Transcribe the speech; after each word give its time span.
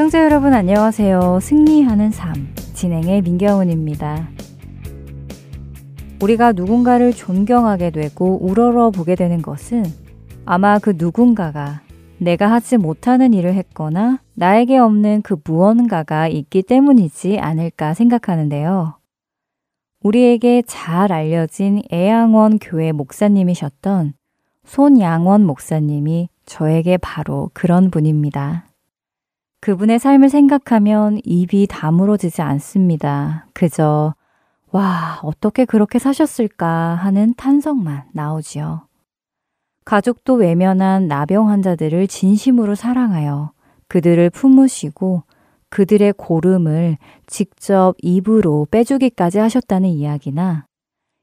애청자 0.00 0.24
여러분 0.24 0.54
안녕하세요. 0.54 1.40
승리하는 1.42 2.10
삶 2.10 2.54
진행의 2.72 3.20
민경훈입니다. 3.20 4.30
우리가 6.22 6.52
누군가를 6.52 7.12
존경하게 7.12 7.90
되고 7.90 8.38
우러러 8.40 8.90
보게 8.92 9.14
되는 9.14 9.42
것은 9.42 9.84
아마 10.46 10.78
그 10.78 10.94
누군가가 10.96 11.82
내가 12.16 12.50
하지 12.50 12.78
못하는 12.78 13.34
일을 13.34 13.52
했거나 13.52 14.22
나에게 14.32 14.78
없는 14.78 15.20
그 15.20 15.36
무언가가 15.44 16.28
있기 16.28 16.62
때문이지 16.62 17.38
않을까 17.38 17.92
생각하는데요. 17.92 18.94
우리에게 20.02 20.62
잘 20.66 21.12
알려진 21.12 21.82
애양원 21.92 22.58
교회 22.58 22.92
목사님이셨던 22.92 24.14
손양원 24.64 25.44
목사님이 25.44 26.30
저에게 26.46 26.96
바로 26.96 27.50
그런 27.52 27.90
분입니다. 27.90 28.69
그분의 29.60 29.98
삶을 29.98 30.30
생각하면 30.30 31.20
입이 31.22 31.66
다물어지지 31.68 32.40
않습니다. 32.40 33.46
그저, 33.52 34.14
와, 34.70 35.20
어떻게 35.22 35.66
그렇게 35.66 35.98
사셨을까 35.98 36.94
하는 36.94 37.34
탄성만 37.36 38.04
나오지요. 38.12 38.86
가족도 39.84 40.34
외면한 40.34 41.08
나병 41.08 41.50
환자들을 41.50 42.06
진심으로 42.06 42.74
사랑하여 42.74 43.52
그들을 43.88 44.30
품으시고 44.30 45.24
그들의 45.68 46.14
고름을 46.14 46.96
직접 47.26 47.94
입으로 48.00 48.66
빼주기까지 48.70 49.38
하셨다는 49.38 49.88
이야기나 49.88 50.66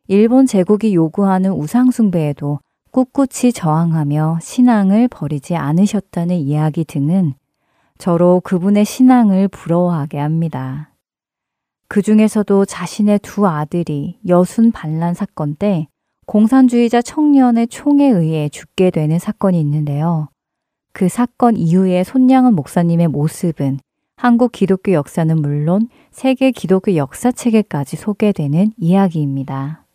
일본 0.08 0.46
제국이 0.46 0.94
요구하는 0.94 1.52
우상숭배에도 1.52 2.60
꿋꿋이 2.92 3.52
저항하며 3.54 4.40
신앙을 4.42 5.08
버리지 5.08 5.56
않으셨다는 5.56 6.36
이야기 6.36 6.86
등은 6.86 7.34
저로 7.98 8.42
그분의 8.44 8.86
신앙을 8.86 9.48
부러워하게 9.48 10.20
합니다. 10.20 10.92
그 11.88 12.02
중에서도 12.02 12.66
자신의 12.66 13.20
두 13.20 13.48
아들이 13.48 14.20
여순 14.28 14.72
반란 14.72 15.14
사건 15.14 15.56
때 15.56 15.88
공산주의자 16.26 17.02
청년의 17.02 17.68
총에 17.68 18.08
의해 18.10 18.50
죽게 18.50 18.92
되는 18.92 19.18
사건이 19.18 19.60
있는데요. 19.62 20.28
그 20.92 21.08
사건 21.08 21.56
이후에 21.56 22.04
손양은 22.04 22.54
목사님의 22.56 23.08
모습은 23.08 23.80
한국 24.18 24.52
기독교 24.52 24.94
역사는 24.94 25.42
물론 25.42 25.88
세계 26.12 26.52
기독교 26.52 26.96
역사 26.96 27.32
책에까지 27.32 27.96
소개되는 27.98 28.74
이야기입니다. 28.78 29.86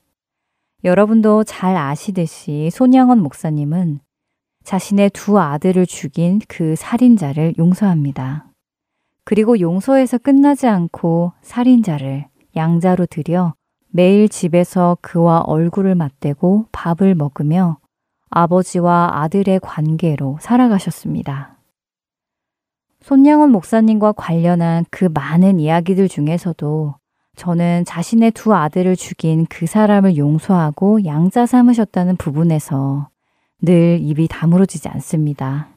여러분도 0.85 1.45
잘 1.45 1.77
아시듯이 1.77 2.71
손양원 2.73 3.21
목사님은 3.21 4.01
자신의 4.65 5.11
두 5.11 5.39
아들을 5.39 5.87
죽인 5.87 6.41
그 6.49 6.77
살인자를 6.77 7.55
용서합니다. 7.59 8.47
그리고 9.25 9.61
용서해서 9.61 10.19
끝나지 10.19 10.67
않고 10.67 11.33
살인자를 11.43 12.27
양자로 12.57 13.07
들여 13.07 13.55
매일 13.91 14.29
집에서 14.29 14.97
그와 15.01 15.41
얼굴을 15.41 15.95
맞대고 15.95 16.67
밥을 16.73 17.15
먹으며 17.15 17.79
아버지와 18.31 19.23
아들의 19.23 19.61
관계로 19.61 20.39
살아가셨습니다. 20.41 21.59
손양원 23.03 23.51
목사님과 23.51 24.13
관련한 24.13 24.85
그 24.91 25.09
많은 25.13 25.61
이야기들 25.61 26.09
중에서도 26.09 26.95
저는 27.37 27.85
자신의 27.85 28.31
두 28.33 28.55
아들을 28.55 28.97
죽인 28.97 29.47
그 29.49 29.67
사람을 29.67 30.17
용서하고 30.17 31.05
양자 31.05 31.47
삼으셨다는 31.47 32.17
부분에서 32.17 33.09
늘 33.63 34.01
입이 34.01 34.29
다물어지지 34.29 34.89
않습니다. 34.89 35.69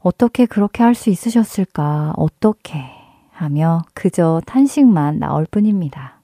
어떻게 0.00 0.44
그렇게 0.44 0.82
할 0.82 0.94
수 0.94 1.08
있으셨을까? 1.10 2.14
어떻게? 2.16 2.84
하며 3.30 3.82
그저 3.94 4.40
탄식만 4.46 5.18
나올 5.18 5.46
뿐입니다. 5.50 6.22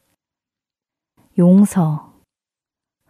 용서. 1.39 2.13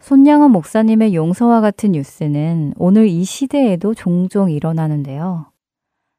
손양원 0.00 0.50
목사님의 0.50 1.15
용서와 1.15 1.60
같은 1.60 1.93
뉴스는 1.93 2.75
오늘 2.77 3.06
이 3.06 3.22
시대에도 3.25 3.94
종종 3.94 4.50
일어나는데요. 4.50 5.47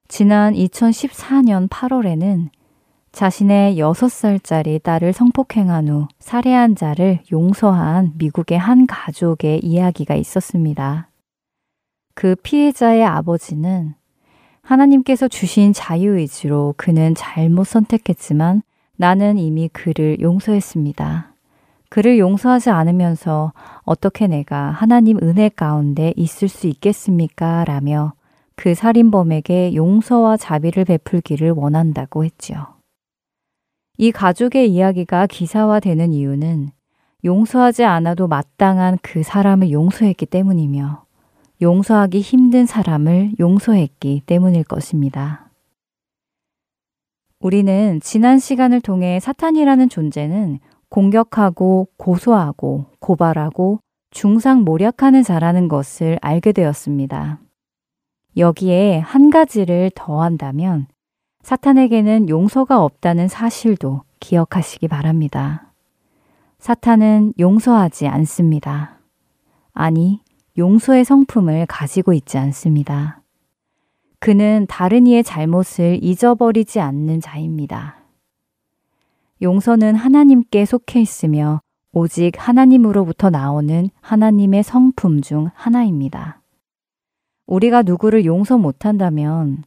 지난 0.07 0.53
2014년 0.53 1.67
8월에는 1.69 2.49
자신의 3.11 3.75
6살짜리 3.77 4.81
딸을 4.81 5.13
성폭행한 5.13 5.89
후 5.89 6.07
살해한 6.19 6.75
자를 6.75 7.19
용서한 7.31 8.13
미국의 8.17 8.57
한 8.57 8.87
가족의 8.87 9.59
이야기가 9.59 10.15
있었습니다. 10.15 11.09
그 12.13 12.35
피해자의 12.35 13.03
아버지는 13.03 13.95
하나님께서 14.61 15.27
주신 15.27 15.73
자유의지로 15.73 16.75
그는 16.77 17.15
잘못 17.15 17.65
선택했지만 17.65 18.61
나는 18.95 19.37
이미 19.37 19.67
그를 19.67 20.19
용서했습니다. 20.21 21.33
그를 21.89 22.17
용서하지 22.17 22.69
않으면서 22.69 23.53
어떻게 23.83 24.27
내가 24.27 24.71
하나님 24.71 25.17
은혜 25.21 25.49
가운데 25.49 26.13
있을 26.15 26.47
수 26.47 26.67
있겠습니까? 26.67 27.65
라며 27.65 28.13
그 28.55 28.73
살인범에게 28.73 29.75
용서와 29.75 30.37
자비를 30.37 30.85
베풀기를 30.85 31.51
원한다고 31.51 32.23
했지요. 32.23 32.67
이 33.97 34.11
가족의 34.11 34.71
이야기가 34.71 35.27
기사화되는 35.27 36.13
이유는 36.13 36.71
용서하지 37.25 37.83
않아도 37.83 38.27
마땅한 38.27 38.99
그 39.01 39.21
사람을 39.23 39.71
용서했기 39.71 40.25
때문이며 40.25 41.02
용서하기 41.63 42.19
힘든 42.19 42.65
사람을 42.65 43.31
용서했기 43.39 44.23
때문일 44.25 44.65
것입니다. 44.65 45.49
우리는 47.39 48.01
지난 48.03 48.37
시간을 48.37 48.81
통해 48.81 49.21
사탄이라는 49.21 49.87
존재는 49.87 50.59
공격하고 50.89 51.87
고소하고 51.95 52.87
고발하고 52.99 53.79
중상 54.11 54.63
모략하는 54.63 55.23
자라는 55.23 55.69
것을 55.69 56.19
알게 56.21 56.51
되었습니다. 56.51 57.39
여기에 58.35 58.99
한 58.99 59.29
가지를 59.29 59.89
더한다면 59.95 60.87
사탄에게는 61.43 62.27
용서가 62.27 62.83
없다는 62.83 63.29
사실도 63.29 64.01
기억하시기 64.19 64.89
바랍니다. 64.89 65.71
사탄은 66.59 67.33
용서하지 67.39 68.07
않습니다. 68.07 68.99
아니, 69.73 70.22
용서의 70.57 71.03
성품을 71.03 71.65
가지고 71.67 72.13
있지 72.13 72.37
않습니다. 72.37 73.21
그는 74.19 74.67
다른 74.69 75.07
이의 75.07 75.23
잘못을 75.23 75.99
잊어버리지 76.03 76.79
않는 76.79 77.21
자입니다. 77.21 77.97
용서는 79.41 79.95
하나님께 79.95 80.65
속해 80.65 81.01
있으며 81.01 81.59
오직 81.91 82.33
하나님으로부터 82.37 83.29
나오는 83.29 83.89
하나님의 84.01 84.63
성품 84.63 85.21
중 85.21 85.49
하나입니다. 85.55 86.41
우리가 87.47 87.81
누구를 87.81 88.23
용서 88.25 88.57
못한다면 88.57 89.63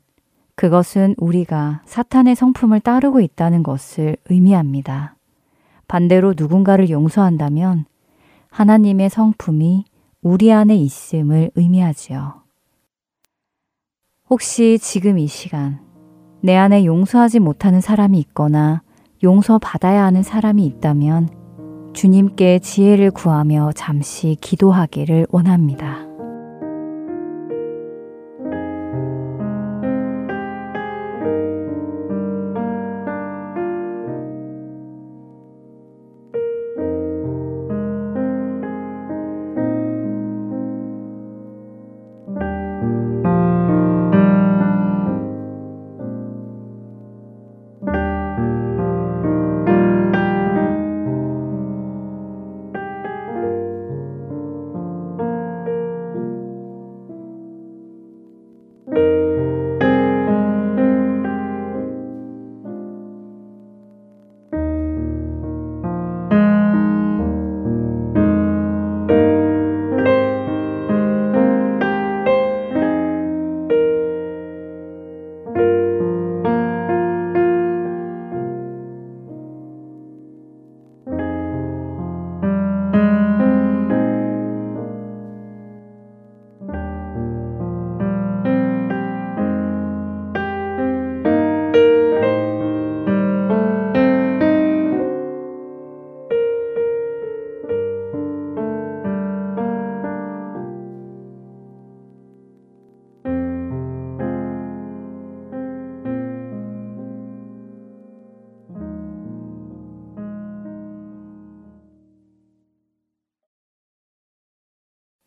그것은 0.54 1.14
우리가 1.18 1.82
사탄의 1.84 2.36
성품을 2.36 2.80
따르고 2.80 3.20
있다는 3.20 3.62
것을 3.62 4.16
의미합니다. 4.30 5.16
반대로 5.88 6.32
누군가를 6.36 6.90
용서한다면 6.90 7.84
하나님의 8.50 9.10
성품이 9.10 9.84
우리 10.28 10.52
안에 10.52 10.74
있음을 10.74 11.52
의미하지요. 11.54 12.42
혹시 14.28 14.76
지금 14.80 15.20
이 15.20 15.28
시간 15.28 15.78
내 16.42 16.56
안에 16.56 16.84
용서하지 16.84 17.38
못하는 17.38 17.80
사람이 17.80 18.18
있거나 18.18 18.82
용서받아야 19.22 20.02
하는 20.02 20.24
사람이 20.24 20.66
있다면 20.66 21.28
주님께 21.94 22.58
지혜를 22.58 23.12
구하며 23.12 23.70
잠시 23.76 24.36
기도하기를 24.40 25.28
원합니다. 25.30 26.05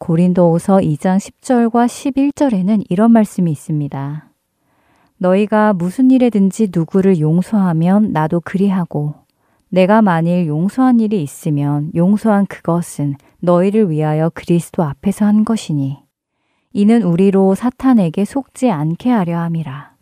고린도후서 0.10 0.78
2장 0.78 1.18
10절과 1.18 1.86
11절에는 1.86 2.84
이런 2.90 3.12
말씀이 3.12 3.52
있습니다. 3.52 4.28
너희가 5.18 5.74
무슨 5.74 6.10
일에든지 6.10 6.70
누구를 6.74 7.20
용서하면 7.20 8.12
나도 8.12 8.42
그리하고 8.44 9.14
내가 9.70 10.02
만일 10.02 10.48
용서한 10.48 11.00
일이 11.00 11.22
있으면 11.22 11.92
용서한 11.94 12.48
그것은 12.48 13.18
너희를 13.42 13.92
위하여 13.92 14.32
그리스도 14.34 14.82
앞에서 14.82 15.26
한 15.26 15.46
것이니 15.46 16.00
이는 16.74 17.04
우리로 17.04 17.54
사탄에게 17.54 18.26
속지 18.26 18.72
않게 18.72 19.12
하려 19.12 19.38
함이라. 19.38 19.94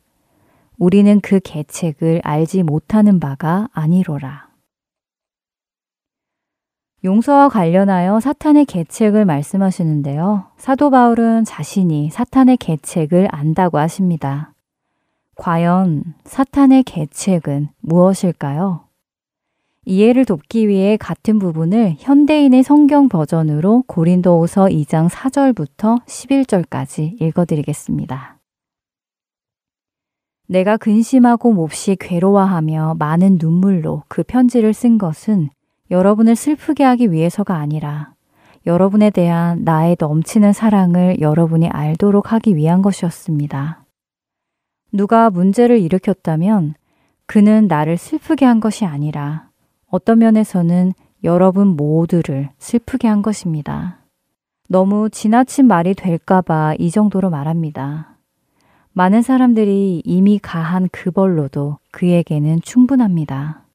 우리는 0.77 1.19
그 1.19 1.41
계책을 1.43 2.21
알지 2.23 2.63
못하는 2.63 3.19
바가 3.19 3.67
아니로라. 3.73 4.46
용서와 7.07 7.47
관련하여 7.47 8.19
사탄의 8.19 8.65
계책을 8.65 9.23
말씀하시는데요. 9.23 10.47
사도 10.57 10.89
바울은 10.89 11.45
자신이 11.45 12.09
사탄의 12.09 12.57
계책을 12.57 13.29
안다고 13.31 13.77
하십니다. 13.77 14.53
과연 15.37 16.03
사탄의 16.25 16.83
계책은 16.83 17.69
무엇일까요? 17.79 18.81
이해를 19.85 20.25
돕기 20.25 20.67
위해 20.67 20.97
같은 20.97 21.39
부분을 21.39 21.95
현대인의 21.97 22.63
성경 22.63 23.07
버전으로 23.07 23.85
고린도후서 23.87 24.65
2장 24.65 25.07
4절부터 25.07 26.03
11절까지 26.05 27.21
읽어드리겠습니다. 27.21 28.37
내가 30.49 30.75
근심하고 30.75 31.53
몹시 31.53 31.95
괴로워하며 31.97 32.95
많은 32.99 33.37
눈물로 33.39 34.03
그 34.09 34.23
편지를 34.23 34.73
쓴 34.73 34.97
것은 34.97 35.49
여러분을 35.89 36.35
슬프게 36.35 36.83
하기 36.83 37.11
위해서가 37.11 37.55
아니라 37.55 38.13
여러분에 38.65 39.09
대한 39.09 39.63
나의 39.63 39.95
넘치는 39.99 40.53
사랑을 40.53 41.21
여러분이 41.21 41.69
알도록 41.69 42.33
하기 42.33 42.55
위한 42.55 42.81
것이었습니다. 42.81 43.85
누가 44.91 45.29
문제를 45.29 45.79
일으켰다면 45.79 46.75
그는 47.25 47.67
나를 47.67 47.97
슬프게 47.97 48.45
한 48.45 48.59
것이 48.59 48.85
아니라 48.85 49.49
어떤 49.89 50.19
면에서는 50.19 50.93
여러분 51.23 51.67
모두를 51.67 52.49
슬프게 52.57 53.07
한 53.07 53.21
것입니다. 53.21 53.99
너무 54.69 55.09
지나친 55.09 55.67
말이 55.67 55.93
될까봐 55.93 56.75
이 56.77 56.91
정도로 56.91 57.29
말합니다. 57.29 58.17
많은 58.91 59.21
사람들이 59.21 60.01
이미 60.03 60.39
가한 60.39 60.89
그 60.91 61.11
벌로도 61.11 61.77
그에게는 61.91 62.61
충분합니다. 62.61 63.66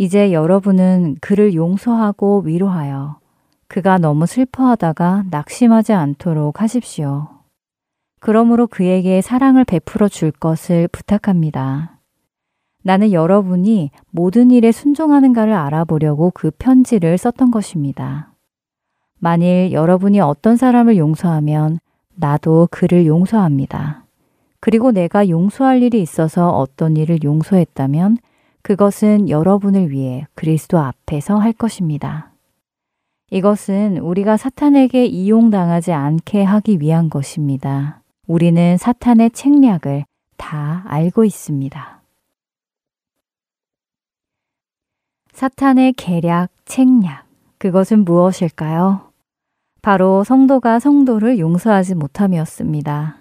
이제 0.00 0.32
여러분은 0.32 1.16
그를 1.20 1.54
용서하고 1.54 2.42
위로하여 2.42 3.18
그가 3.66 3.98
너무 3.98 4.26
슬퍼하다가 4.26 5.24
낙심하지 5.28 5.92
않도록 5.92 6.62
하십시오. 6.62 7.26
그러므로 8.20 8.68
그에게 8.68 9.20
사랑을 9.20 9.64
베풀어 9.64 10.06
줄 10.06 10.30
것을 10.30 10.86
부탁합니다. 10.92 11.98
나는 12.84 13.10
여러분이 13.10 13.90
모든 14.12 14.52
일에 14.52 14.70
순종하는가를 14.70 15.52
알아보려고 15.52 16.30
그 16.32 16.52
편지를 16.56 17.18
썼던 17.18 17.50
것입니다. 17.50 18.30
만일 19.18 19.72
여러분이 19.72 20.20
어떤 20.20 20.56
사람을 20.56 20.96
용서하면 20.96 21.80
나도 22.14 22.68
그를 22.70 23.04
용서합니다. 23.04 24.04
그리고 24.60 24.92
내가 24.92 25.28
용서할 25.28 25.82
일이 25.82 26.00
있어서 26.00 26.50
어떤 26.50 26.96
일을 26.96 27.24
용서했다면 27.24 28.18
그것은 28.62 29.28
여러분을 29.28 29.90
위해 29.90 30.26
그리스도 30.34 30.78
앞에서 30.78 31.36
할 31.36 31.52
것입니다. 31.52 32.32
이것은 33.30 33.98
우리가 33.98 34.36
사탄에게 34.36 35.04
이용당하지 35.06 35.92
않게 35.92 36.42
하기 36.42 36.80
위한 36.80 37.10
것입니다. 37.10 38.02
우리는 38.26 38.76
사탄의 38.76 39.30
책략을 39.30 40.04
다 40.36 40.84
알고 40.86 41.24
있습니다. 41.24 42.02
사탄의 45.32 45.92
계략, 45.92 46.48
책략, 46.64 47.26
그것은 47.58 48.04
무엇일까요? 48.04 49.12
바로 49.82 50.24
성도가 50.24 50.80
성도를 50.80 51.38
용서하지 51.38 51.94
못함이었습니다. 51.94 53.18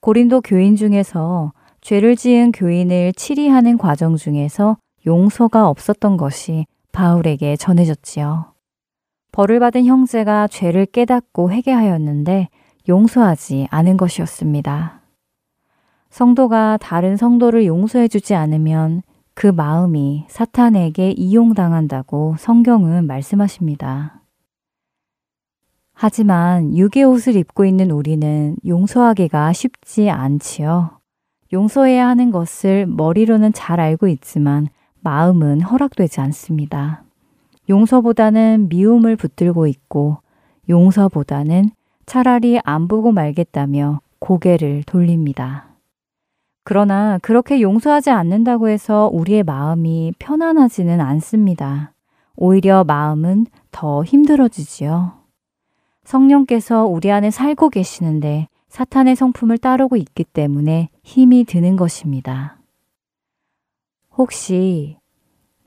고린도 0.00 0.42
교인 0.42 0.76
중에서 0.76 1.52
죄를 1.80 2.16
지은 2.16 2.52
교인을 2.52 3.12
치리하는 3.14 3.78
과정 3.78 4.16
중에서 4.16 4.76
용서가 5.06 5.68
없었던 5.68 6.16
것이 6.16 6.66
바울에게 6.92 7.56
전해졌지요. 7.56 8.52
벌을 9.32 9.60
받은 9.60 9.86
형제가 9.86 10.48
죄를 10.48 10.86
깨닫고 10.86 11.52
회개하였는데 11.52 12.48
용서하지 12.88 13.68
않은 13.70 13.96
것이었습니다. 13.96 15.02
성도가 16.10 16.78
다른 16.80 17.16
성도를 17.16 17.66
용서해 17.66 18.08
주지 18.08 18.34
않으면 18.34 19.02
그 19.34 19.46
마음이 19.46 20.24
사탄에게 20.28 21.12
이용당한다고 21.12 22.34
성경은 22.38 23.06
말씀하십니다. 23.06 24.22
하지만 25.92 26.76
육의 26.76 27.04
옷을 27.04 27.36
입고 27.36 27.64
있는 27.64 27.90
우리는 27.90 28.56
용서하기가 28.66 29.52
쉽지 29.52 30.10
않지요. 30.10 30.97
용서해야 31.52 32.06
하는 32.06 32.30
것을 32.30 32.86
머리로는 32.86 33.52
잘 33.52 33.80
알고 33.80 34.08
있지만 34.08 34.68
마음은 35.00 35.62
허락되지 35.62 36.20
않습니다. 36.20 37.02
용서보다는 37.68 38.68
미움을 38.68 39.16
붙들고 39.16 39.66
있고 39.66 40.18
용서보다는 40.68 41.70
차라리 42.06 42.58
안 42.64 42.88
보고 42.88 43.12
말겠다며 43.12 44.00
고개를 44.18 44.82
돌립니다. 44.84 45.66
그러나 46.64 47.18
그렇게 47.22 47.62
용서하지 47.62 48.10
않는다고 48.10 48.68
해서 48.68 49.08
우리의 49.12 49.42
마음이 49.42 50.12
편안하지는 50.18 51.00
않습니다. 51.00 51.92
오히려 52.36 52.84
마음은 52.84 53.46
더 53.70 54.04
힘들어지지요. 54.04 55.12
성령께서 56.04 56.86
우리 56.86 57.10
안에 57.10 57.30
살고 57.30 57.70
계시는데 57.70 58.48
사탄의 58.68 59.16
성품을 59.16 59.58
따르고 59.58 59.96
있기 59.96 60.24
때문에 60.24 60.88
힘이 61.08 61.44
드는 61.44 61.76
것입니다. 61.76 62.58
혹시 64.14 64.98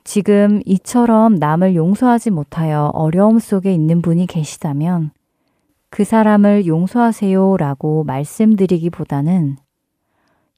지금 0.04 0.62
이처럼 0.68 1.34
남을 1.34 1.74
용서하지 1.74 2.30
못하여 2.30 2.92
어려움 2.94 3.40
속에 3.40 3.74
있는 3.74 4.04
분이 4.04 4.28
계시다면 4.28 5.10
그 5.90 6.04
사람을 6.04 6.68
용서하세요 6.68 7.58
라고 7.58 8.04
말씀드리기보다는 8.04 9.58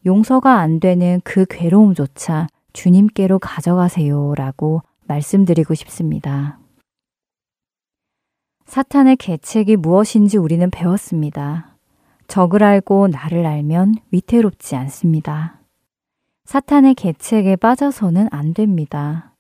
용서가 0.06 0.60
안 0.60 0.82
되는 0.82 1.22
그 1.24 1.46
괴로움조차 1.50 2.48
주님께로 2.74 3.40
가져가세요 3.40 4.36
라고 4.36 4.82
말씀드리고 5.08 5.76
싶습니다. 5.76 6.60
사탄의 8.66 9.16
계책이 9.16 9.78
무엇인지 9.78 10.38
우리는 10.38 10.70
배웠습니다. 10.70 11.73
적을 12.28 12.64
알고 12.64 13.08
나를 13.08 13.46
알면 13.46 13.96
위태롭지 14.12 14.76
않습니다. 14.76 15.60
사탄의 16.46 16.96
계책에 16.96 17.56
빠져서는 17.56 18.28
안 18.32 18.54
됩니다. 18.54 19.34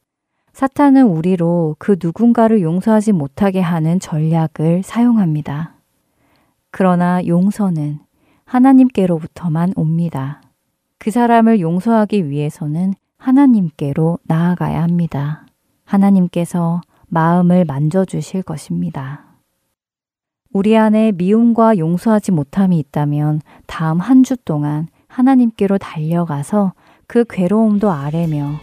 사탄은 0.53 1.07
우리로 1.07 1.75
그 1.79 1.97
누군가를 2.01 2.61
용서하지 2.61 3.11
못하게 3.11 3.59
하는 3.59 3.99
전략을 3.99 4.83
사용합니다. 4.83 5.73
그러나 6.69 7.25
용서는 7.25 7.99
하나님께로부터만 8.45 9.73
옵니다. 9.75 10.41
그 10.99 11.11
사람을 11.11 11.59
용서하기 11.59 12.29
위해서는 12.29 12.93
하나님께로 13.17 14.19
나아가야 14.23 14.81
합니다. 14.83 15.45
하나님께서 15.85 16.81
마음을 17.07 17.65
만져주실 17.65 18.43
것입니다. 18.43 19.32
우리 20.53 20.77
안에 20.77 21.11
미움과 21.13 21.77
용서하지 21.77 22.31
못함이 22.31 22.77
있다면 22.79 23.41
다음 23.65 23.99
한 23.99 24.23
주 24.23 24.37
동안 24.37 24.87
하나님께로 25.07 25.77
달려가서 25.79 26.73
그 27.07 27.25
괴로움도 27.27 27.91
아뢰며 27.91 28.59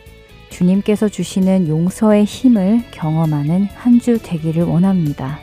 주님께서 0.50 1.08
주시는 1.08 1.68
용서의 1.68 2.24
힘을 2.24 2.82
경험하는 2.92 3.64
한 3.74 4.00
주 4.00 4.18
되기를 4.22 4.64
원합니다. 4.64 5.38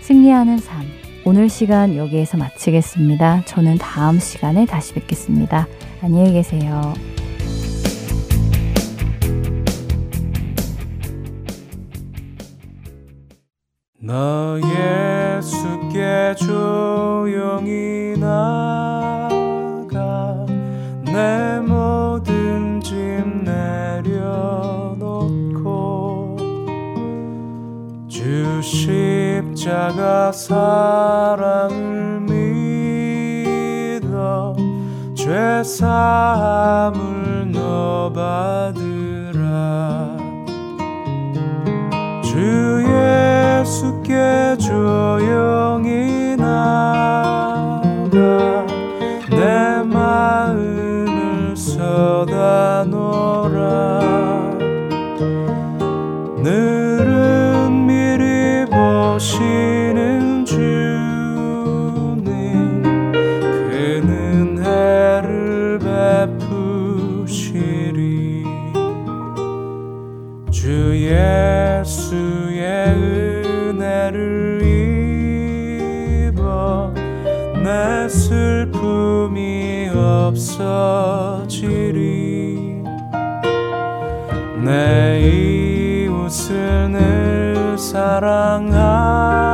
승리하는 0.00 0.58
삶. 0.58 0.82
오늘 1.24 1.48
시간 1.48 1.94
여기에서 1.94 2.36
마치겠습니다. 2.38 3.42
저는 3.44 3.76
다음 3.78 4.18
시간에 4.18 4.64
다시 4.66 4.94
뵙겠습니다. 4.94 5.68
안녕히 6.02 6.32
계세요. 6.32 6.94
너 14.10 14.58
예수께 14.58 16.34
조용히 16.34 18.18
나가 18.18 20.34
내 21.04 21.60
모든 21.60 22.80
짐 22.80 23.44
내려놓고 23.44 25.06
주 28.08 28.60
십자가 28.60 30.32
사랑을 30.32 32.20
믿어 33.92 34.56
죄 35.14 35.62
사함을 35.62 37.52
너 37.52 38.12
받으라. 38.12 40.16
주 42.24 42.82
예 42.88 43.39
수께 43.70 44.56
조용히 44.58 46.34
나가 46.36 48.10
내 49.30 49.80
마음을 49.84 51.56
쏟아 51.56 52.84
놓라. 52.84 54.00
늘은 56.42 57.86
미리 57.86 58.66
보시는 58.66 60.44
주님 60.44 61.62
그는 63.70 64.58
해를 64.58 65.78
베푸시리. 67.18 68.44
주 70.50 70.92
예수의 70.96 71.69
슬픔이 78.90 79.88
없어지리. 79.94 80.58
내 84.64 85.20
이웃을 86.06 86.90
늘 86.90 87.78
사랑하 87.78 89.49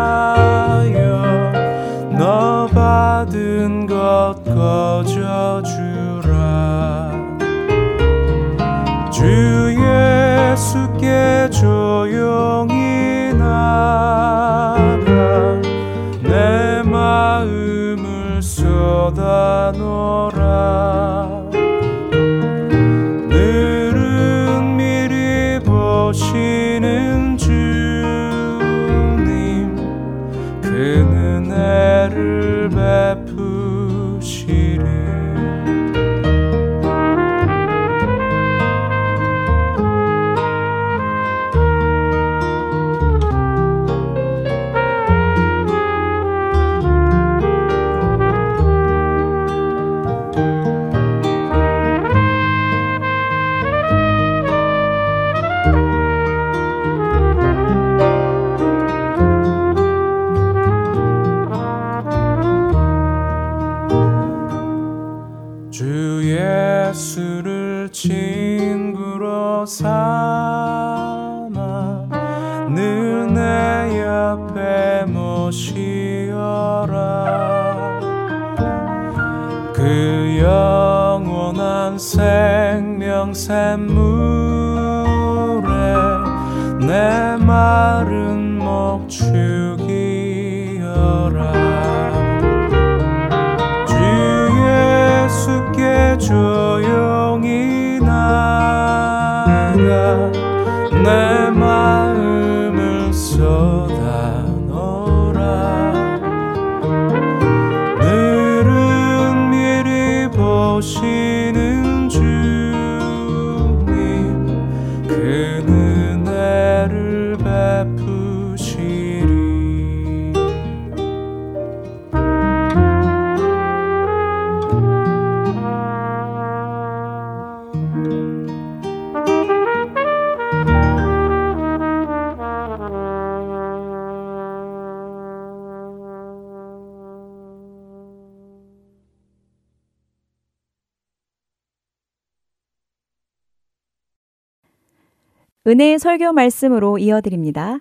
은혜의 145.66 145.98
설교 145.98 146.32
말씀으로 146.32 146.96
이어드립니다. 146.98 147.80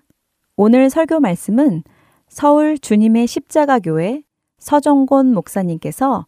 오늘 0.56 0.89
설교 0.89 1.20
말씀은 1.20 1.84
서울 2.27 2.80
주님의 2.80 3.27
십자가 3.27 3.77
교회 3.77 4.24
서정곤 4.58 5.34
목사님께서 5.36 6.25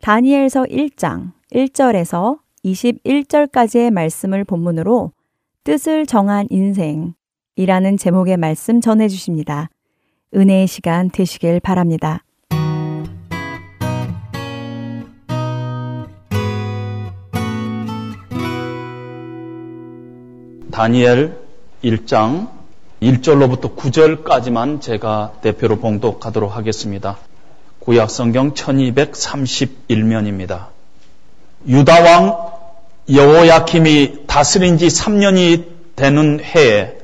다니엘서 0.00 0.66
1장 0.66 1.32
1절에서 1.52 2.38
21절까지의 2.64 3.90
말씀을 3.90 4.44
본문으로 4.44 5.10
뜻을 5.64 6.06
정한 6.06 6.46
인생이라는 6.48 7.96
제목의 7.98 8.36
말씀 8.36 8.80
전해 8.80 9.08
주십니다. 9.08 9.68
은혜의 10.32 10.68
시간 10.68 11.10
되시길 11.10 11.58
바랍니다. 11.58 12.22
다니엘 20.70 21.36
1장 21.84 22.48
1절로부터 23.02 23.76
9절까지만 23.76 24.80
제가 24.80 25.32
대표로 25.40 25.78
봉독하도록 25.78 26.56
하겠습니다. 26.56 27.18
구약 27.80 28.10
성경 28.10 28.54
1231면입니다. 28.54 30.66
유다 31.66 32.02
왕 32.02 32.36
여호야킴이 33.12 34.26
다스린 34.26 34.78
지 34.78 34.86
3년이 34.86 35.64
되는 35.96 36.40
해에 36.40 36.98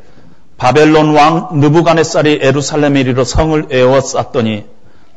바벨론 0.58 1.14
왕 1.14 1.60
느부갓네살이 1.60 2.38
에루살렘에 2.42 3.00
이르러 3.00 3.24
성을 3.24 3.66
에워쌌더니 3.70 4.64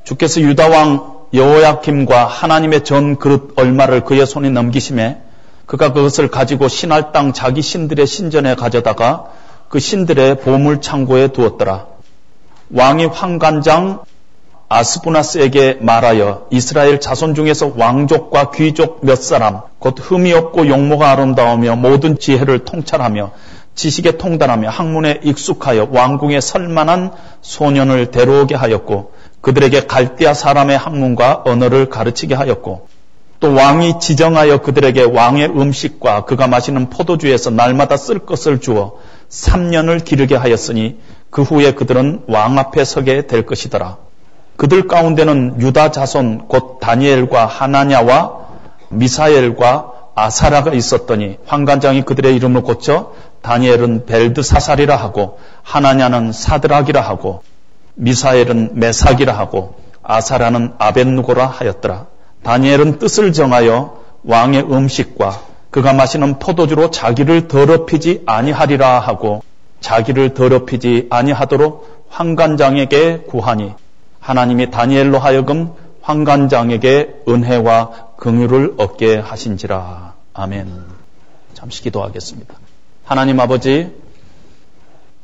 주께서 0.04 0.42
유다 0.42 0.70
왕 0.70 1.20
여호야킴과 1.34 2.26
하나님의 2.26 2.84
전 2.84 3.18
그릇 3.18 3.54
얼마를 3.58 4.04
그의 4.04 4.26
손에 4.26 4.50
넘기심에 4.50 5.22
그가 5.70 5.94
그것을 5.94 6.30
가지고 6.30 6.68
신할 6.68 7.12
땅 7.12 7.32
자기 7.32 7.62
신들의 7.62 8.08
신전에 8.08 8.56
가져다가 8.56 9.26
그 9.68 9.78
신들의 9.78 10.40
보물 10.40 10.82
창고에 10.82 11.28
두었더라. 11.28 11.86
왕이 12.74 13.06
황관장 13.06 14.02
아스부나스에게 14.68 15.78
말하여 15.80 16.48
이스라엘 16.50 17.00
자손 17.00 17.36
중에서 17.36 17.74
왕족과 17.78 18.50
귀족 18.50 19.06
몇 19.06 19.22
사람 19.22 19.62
곧 19.78 19.96
흠이 20.00 20.34
없고 20.34 20.68
용모가 20.70 21.12
아름다우며 21.12 21.76
모든 21.76 22.18
지혜를 22.18 22.66
통찰하며 22.66 23.32
지식에 23.76 24.18
통달하며 24.18 24.70
학문에 24.70 25.20
익숙하여 25.24 25.90
왕궁에 25.92 26.42
설만한 26.42 27.12
소년을 27.42 28.10
데려오게 28.10 28.56
하였고 28.56 29.12
그들에게 29.42 29.86
갈대아 29.86 30.34
사람의 30.34 30.80
학문과 30.80 31.44
언어를 31.46 31.90
가르치게 31.90 32.34
하였고 32.34 32.88
또 33.40 33.54
왕이 33.54 34.00
지정하여 34.00 34.58
그들에게 34.62 35.04
왕의 35.04 35.48
음식과 35.48 36.26
그가 36.26 36.48
마시는 36.48 36.90
포도주에서 36.90 37.52
날마다 37.52 37.96
쓸 37.96 38.20
것을 38.20 38.60
주어 38.60 38.98
3년을 39.30 40.04
기르게 40.04 40.36
하였으니 40.36 41.00
그 41.30 41.44
후에 41.44 41.74
그들은 41.74 42.24
왕 42.28 42.58
앞에 42.58 42.84
서게 42.84 43.28
될 43.28 43.46
것이더라. 43.46 43.98
그들 44.58 44.88
가운데는 44.88 45.62
유다 45.62 45.92
자손 45.92 46.50
곧 46.50 46.80
다니엘과 46.82 47.46
하나냐와 47.46 48.40
미사엘과 48.90 49.94
아사라가 50.16 50.74
있었더니 50.74 51.38
황관장이 51.46 52.02
그들의 52.02 52.36
이름을 52.36 52.64
고쳐 52.64 53.14
다니엘은 53.42 54.06
벨드사살이라 54.06 54.98
하고 54.98 55.40
하나냐는 55.64 56.34
사드락이라 56.34 57.00
하고 57.00 57.42
미사엘은 57.96 58.72
메삭이라 58.74 59.38
하고 59.38 59.76
아사라는 60.04 60.74
아벤누고라 60.78 61.46
하였더라. 61.46 62.08
다니엘은 62.44 63.00
뜻을 63.00 63.34
정하여 63.34 64.00
왕의 64.24 64.64
음식과 64.72 65.42
그가 65.70 65.94
마시는 65.94 66.40
포도주로 66.40 66.90
자기를 66.90 67.48
더럽히지 67.48 68.24
아니하리라 68.26 69.00
하고 69.00 69.44
자기를 69.82 70.34
더럽히지 70.34 71.08
아니하도록 71.10 72.08
황관장에게 72.10 73.20
구하니 73.28 73.74
하나님이 74.20 74.72
다니엘로 74.72 75.20
하여금 75.20 75.74
황관장에게 76.02 77.24
은혜와 77.28 78.10
긍휼을 78.18 78.76
얻게 78.78 79.18
하신지라. 79.18 80.14
아멘. 80.34 80.84
잠시 81.54 81.84
기도하겠습니다. 81.84 82.56
하나님 83.06 83.40
아버지 83.40 83.94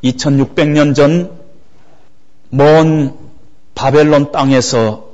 2600년 0.03 0.95
전 0.95 1.45
먼 2.55 3.17
바벨론 3.73 4.31
땅에서 4.31 5.04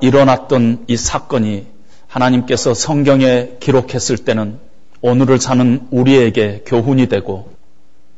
일어났던 0.00 0.84
이 0.86 0.96
사건이 0.96 1.66
하나님께서 2.08 2.74
성경에 2.74 3.52
기록했을 3.60 4.18
때는 4.18 4.58
오늘을 5.02 5.40
사는 5.40 5.86
우리에게 5.90 6.62
교훈이 6.66 7.08
되고 7.08 7.50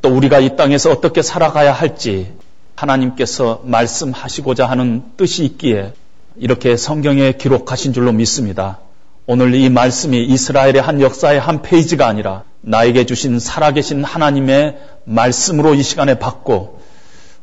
또 0.01 0.15
우리가 0.15 0.41
이 0.41 0.57
땅에서 0.57 0.91
어떻게 0.91 1.23
살아가야 1.23 1.73
할지 1.73 2.33
하나님께서 2.75 3.63
말씀하시고자 3.65 4.67
하는 4.67 5.03
뜻이 5.17 5.45
있기에 5.45 5.93
이렇게 6.37 6.77
성경에 6.77 7.33
기록하신 7.33 7.93
줄로 7.93 8.13
믿습니다. 8.13 8.79
오늘 9.27 9.55
이 9.55 9.69
말씀이 9.69 10.25
이스라엘의 10.25 10.81
한 10.81 11.01
역사의 11.01 11.39
한 11.39 11.63
페이지가 11.63 12.07
아니라 12.07 12.43
나에게 12.63 13.07
주신 13.07 13.39
살아계신 13.39 14.03
하나님의 14.03 14.79
말씀으로 15.05 15.75
이 15.75 15.83
시간에 15.83 16.19
받고 16.19 16.81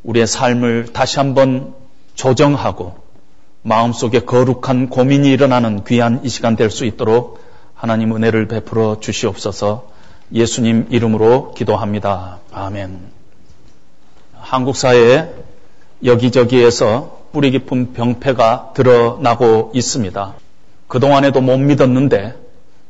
우리의 0.04 0.28
삶을 0.28 0.90
다시 0.92 1.18
한번 1.18 1.74
조정하고 2.16 3.09
마음속에 3.62 4.22
거룩한 4.22 4.90
고민이 4.90 5.30
일어나는 5.30 5.84
귀한 5.84 6.22
이 6.24 6.30
시간 6.30 6.56
될 6.56 6.70
수 6.70 6.86
있도록 6.86 7.40
하나님 7.74 8.16
은혜를 8.16 8.48
베풀어 8.48 9.00
주시옵소서 9.00 9.90
예수님 10.34 10.88
이름으로 10.90 11.54
기도합니다. 11.54 12.40
아멘. 12.52 13.00
한국 14.40 14.76
사회에 14.76 15.30
여기저기에서 16.04 17.20
뿌리 17.32 17.52
깊은 17.52 17.94
병폐가 17.94 18.72
드러나고 18.74 19.72
있습니다. 19.74 20.34
그동안에도 20.88 21.42
못 21.42 21.58
믿었는데 21.58 22.36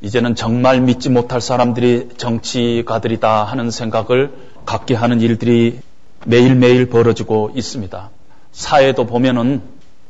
이제는 0.01 0.36
정말 0.36 0.79
믿지 0.82 1.10
못할 1.10 1.41
사람들이 1.41 2.10
정치가들이다 2.17 3.43
하는 3.43 3.71
생각을 3.71 4.32
갖게 4.65 4.95
하는 4.95 5.19
일들이 5.19 5.79
매일매일 6.25 6.89
벌어지고 6.89 7.51
있습니다. 7.55 8.10
사회도 8.51 9.05
보면은 9.05 9.62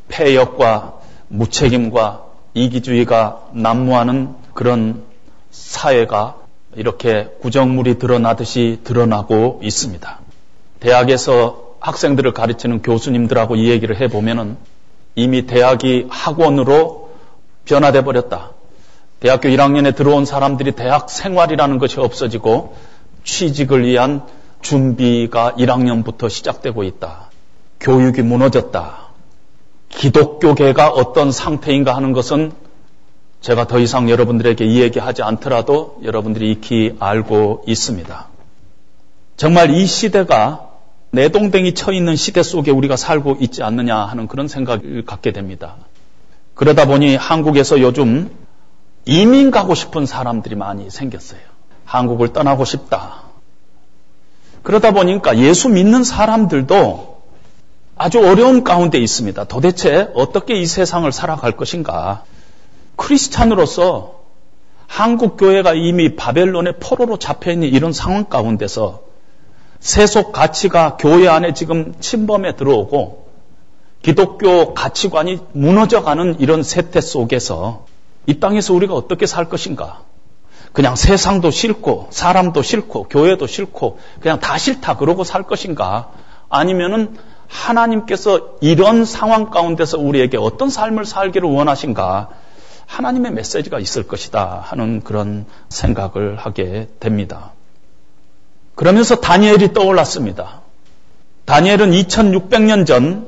폐역과 0.10 1.00
무책임과 1.30 2.26
이기주의가 2.54 3.48
난무하는 3.54 4.36
그런 4.54 5.04
사회가 5.52 6.36
이렇게 6.76 7.30
구정물이 7.41 7.98
드러나듯이 7.98 8.82
드러나고 8.84 9.62
있습니다. 9.63 10.19
대학에서 10.80 11.76
학생들을 11.80 12.34
가르치는 12.34 12.82
교수님들하고 12.82 13.56
이 13.56 13.69
얘기를 13.69 14.00
해보면은 14.00 14.58
이미 15.15 15.45
대학이 15.45 16.08
학원으로 16.10 17.10
변화돼 17.65 18.04
버렸다. 18.04 18.52
대학교 19.19 19.50
1학년에 19.50 19.95
들어온 19.95 20.26
사람들이 20.26 20.74
대학 20.74 21.10
생활이라는 21.10 21.78
것이 21.78 22.00
없어지고 22.00 22.76
취직을 23.24 23.86
위한 23.86 24.24
준비가 24.62 25.54
1학년부터 25.58 26.30
시작되고 26.30 26.84
있다. 26.84 27.30
교육이 27.80 28.22
무너졌다. 28.22 29.09
기독교계가 29.89 30.89
어떤 30.89 31.32
상태인가 31.32 31.95
하는 31.95 32.13
것은 32.13 32.52
제가 33.41 33.67
더 33.67 33.80
이상 33.80 34.10
여러분들에게 34.10 34.65
이 34.65 34.82
얘기하지 34.82 35.23
않더라도 35.23 35.99
여러분들이 36.04 36.52
익히 36.52 36.95
알고 36.99 37.63
있습니다. 37.67 38.28
정말 39.38 39.71
이 39.71 39.86
시대가 39.86 40.69
내동댕이 41.12 41.73
쳐 41.73 41.91
있는 41.91 42.15
시대 42.15 42.43
속에 42.43 42.71
우리가 42.71 42.95
살고 42.95 43.38
있지 43.39 43.63
않느냐 43.63 43.97
하는 43.97 44.28
그런 44.28 44.47
생각을 44.47 45.06
갖게 45.06 45.32
됩니다. 45.32 45.78
그러다 46.54 46.86
보니 46.86 47.15
한국에서 47.15 47.80
요즘 47.80 48.30
이민 49.06 49.49
가고 49.49 49.73
싶은 49.73 50.06
사람들이 50.06 50.56
많이 50.56 50.89
생겼어요. 50.89 51.39
한국을 51.86 52.34
떠나고 52.34 52.65
싶다. 52.65 53.23
그러다 54.62 54.91
보니까 54.91 55.38
예수 55.38 55.69
믿는 55.69 56.04
사람들도 56.04 57.19
아주 58.00 58.20
어려운 58.20 58.64
가운데 58.64 58.98
있습니다. 58.98 59.44
도대체 59.44 60.10
어떻게 60.16 60.58
이 60.58 60.66
세상을 60.66 61.12
살아갈 61.12 61.52
것인가? 61.58 62.24
크리스찬으로서 62.96 64.22
한국 64.88 65.36
교회가 65.36 65.74
이미 65.74 66.16
바벨론의 66.16 66.76
포로로 66.80 67.20
잡혀 67.20 67.52
있는 67.52 67.68
이런 67.68 67.92
상황 67.92 68.24
가운데서 68.24 69.02
세속 69.82 70.32
가치가 70.32 70.96
교회 70.96 71.28
안에 71.28 71.54
지금 71.54 71.94
침범에 72.00 72.56
들어오고 72.56 73.28
기독교 74.02 74.74
가치관이 74.74 75.40
무너져가는 75.52 76.40
이런 76.40 76.64
세태 76.64 77.02
속에서 77.02 77.86
이 78.28 78.40
땅에서 78.40 78.74
우리가 78.74 78.94
어떻게 78.94 79.26
살 79.26 79.50
것인가? 79.50 80.04
그냥 80.72 80.96
세상도 80.96 81.52
싫고 81.52 82.08
사람도 82.12 82.62
싫고 82.62 83.10
교회도 83.10 83.46
싫고 83.46 84.00
그냥 84.22 84.40
다 84.40 84.58
싫다 84.58 84.96
그러고 84.96 85.26
살 85.26 85.44
것인가? 85.44 86.12
아니면은 86.48 87.18
하나님께서 87.50 88.58
이런 88.62 89.04
상황 89.04 89.50
가운데서 89.50 89.98
우리에게 89.98 90.38
어떤 90.38 90.70
삶을 90.70 91.06
살기를 91.06 91.50
원하신가 91.50 92.30
하나님의 92.86 93.32
메시지가 93.34 93.80
있을 93.80 94.08
것이다 94.08 94.64
하는 94.64 95.02
그런 95.02 95.46
생각을 95.68 96.38
하게 96.38 96.88
됩니다. 97.00 97.52
그러면서 98.76 99.16
다니엘이 99.16 99.74
떠올랐습니다. 99.74 100.62
다니엘은 101.46 101.92
2600년 101.92 102.86
전 102.86 103.28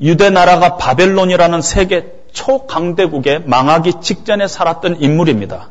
유대 0.00 0.30
나라가 0.30 0.76
바벨론이라는 0.76 1.60
세계 1.62 2.12
초강대국에 2.32 3.40
망하기 3.40 3.94
직전에 4.00 4.46
살았던 4.46 5.00
인물입니다. 5.00 5.70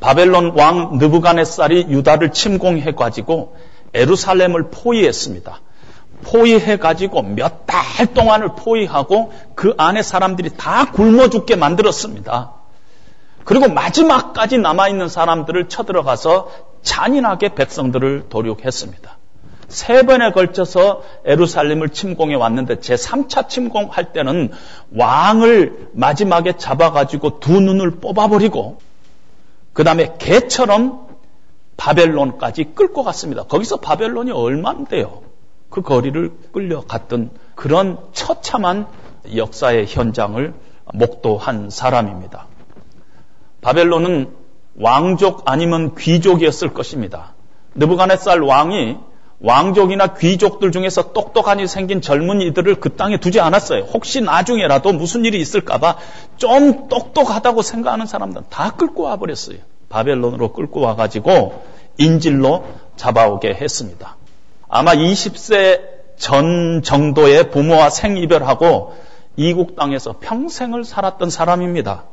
바벨론 0.00 0.52
왕 0.56 0.98
느부갓네살이 0.98 1.86
유다를 1.88 2.32
침공해 2.32 2.92
가지고 2.92 3.56
에루살렘을 3.94 4.70
포위했습니다. 4.70 5.60
포위해 6.22 6.76
가지고 6.78 7.22
몇 7.22 7.66
달 7.66 8.06
동안을 8.14 8.50
포위하고 8.56 9.32
그 9.54 9.74
안에 9.76 10.02
사람들이 10.02 10.50
다 10.56 10.90
굶어 10.92 11.28
죽게 11.28 11.56
만들었습니다. 11.56 12.52
그리고 13.44 13.68
마지막까지 13.68 14.58
남아 14.58 14.88
있는 14.88 15.08
사람들을 15.08 15.68
쳐들어가서 15.68 16.50
잔인하게 16.82 17.54
백성들을 17.54 18.26
도륙했습니다. 18.28 19.18
세 19.68 20.02
번에 20.02 20.32
걸쳐서 20.32 21.02
에루살렘을 21.24 21.88
침공해 21.88 22.34
왔는데 22.34 22.80
제 22.80 22.94
3차 22.94 23.48
침공할 23.48 24.12
때는 24.12 24.52
왕을 24.94 25.88
마지막에 25.92 26.56
잡아가지고 26.56 27.40
두 27.40 27.60
눈을 27.60 27.92
뽑아버리고 28.00 28.78
그 29.72 29.82
다음에 29.84 30.14
개처럼 30.18 31.06
바벨론까지 31.78 32.72
끌고 32.74 33.02
갔습니다. 33.02 33.44
거기서 33.44 33.78
바벨론이 33.78 34.30
얼마인데요? 34.30 35.31
그 35.72 35.80
거리를 35.80 36.30
끌려갔던 36.52 37.30
그런 37.54 37.98
처참한 38.12 38.86
역사의 39.34 39.86
현장을 39.88 40.52
목도한 40.92 41.70
사람입니다. 41.70 42.46
바벨론은 43.62 44.34
왕족 44.78 45.44
아니면 45.46 45.94
귀족이었을 45.94 46.74
것입니다. 46.74 47.32
느부갓네살 47.74 48.42
왕이 48.42 48.98
왕족이나 49.40 50.08
귀족들 50.14 50.72
중에서 50.72 51.12
똑똑하니 51.14 51.66
생긴 51.66 52.02
젊은 52.02 52.42
이들을 52.42 52.74
그 52.78 52.94
땅에 52.94 53.18
두지 53.18 53.40
않았어요. 53.40 53.84
혹시 53.84 54.20
나중에라도 54.20 54.92
무슨 54.92 55.24
일이 55.24 55.40
있을까봐 55.40 55.96
좀 56.36 56.88
똑똑하다고 56.88 57.62
생각하는 57.62 58.04
사람들은 58.04 58.44
다 58.50 58.72
끌고 58.72 59.04
와버렸어요. 59.04 59.56
바벨론으로 59.88 60.52
끌고 60.52 60.80
와가지고 60.80 61.62
인질로 61.96 62.64
잡아오게 62.96 63.54
했습니다. 63.54 64.16
아마 64.74 64.94
20세 64.94 65.82
전 66.16 66.80
정도의 66.82 67.50
부모와 67.50 67.90
생이별하고 67.90 68.94
이국 69.36 69.76
땅에서 69.76 70.14
평생을 70.18 70.84
살았던 70.84 71.28
사람입니다. 71.28 72.04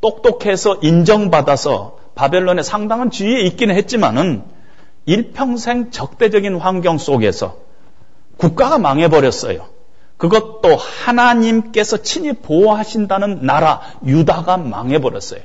똑똑해서 0.00 0.76
인정받아서 0.80 1.98
바벨론의 2.14 2.62
상당한 2.62 3.10
지위에 3.10 3.40
있기는 3.40 3.74
했지만은 3.74 4.44
일평생 5.06 5.90
적대적인 5.90 6.54
환경 6.56 6.98
속에서 6.98 7.56
국가가 8.36 8.78
망해버렸어요. 8.78 9.66
그것도 10.18 10.76
하나님께서 10.76 11.96
친히 11.96 12.32
보호하신다는 12.32 13.44
나라 13.44 13.80
유다가 14.06 14.56
망해버렸어요. 14.56 15.40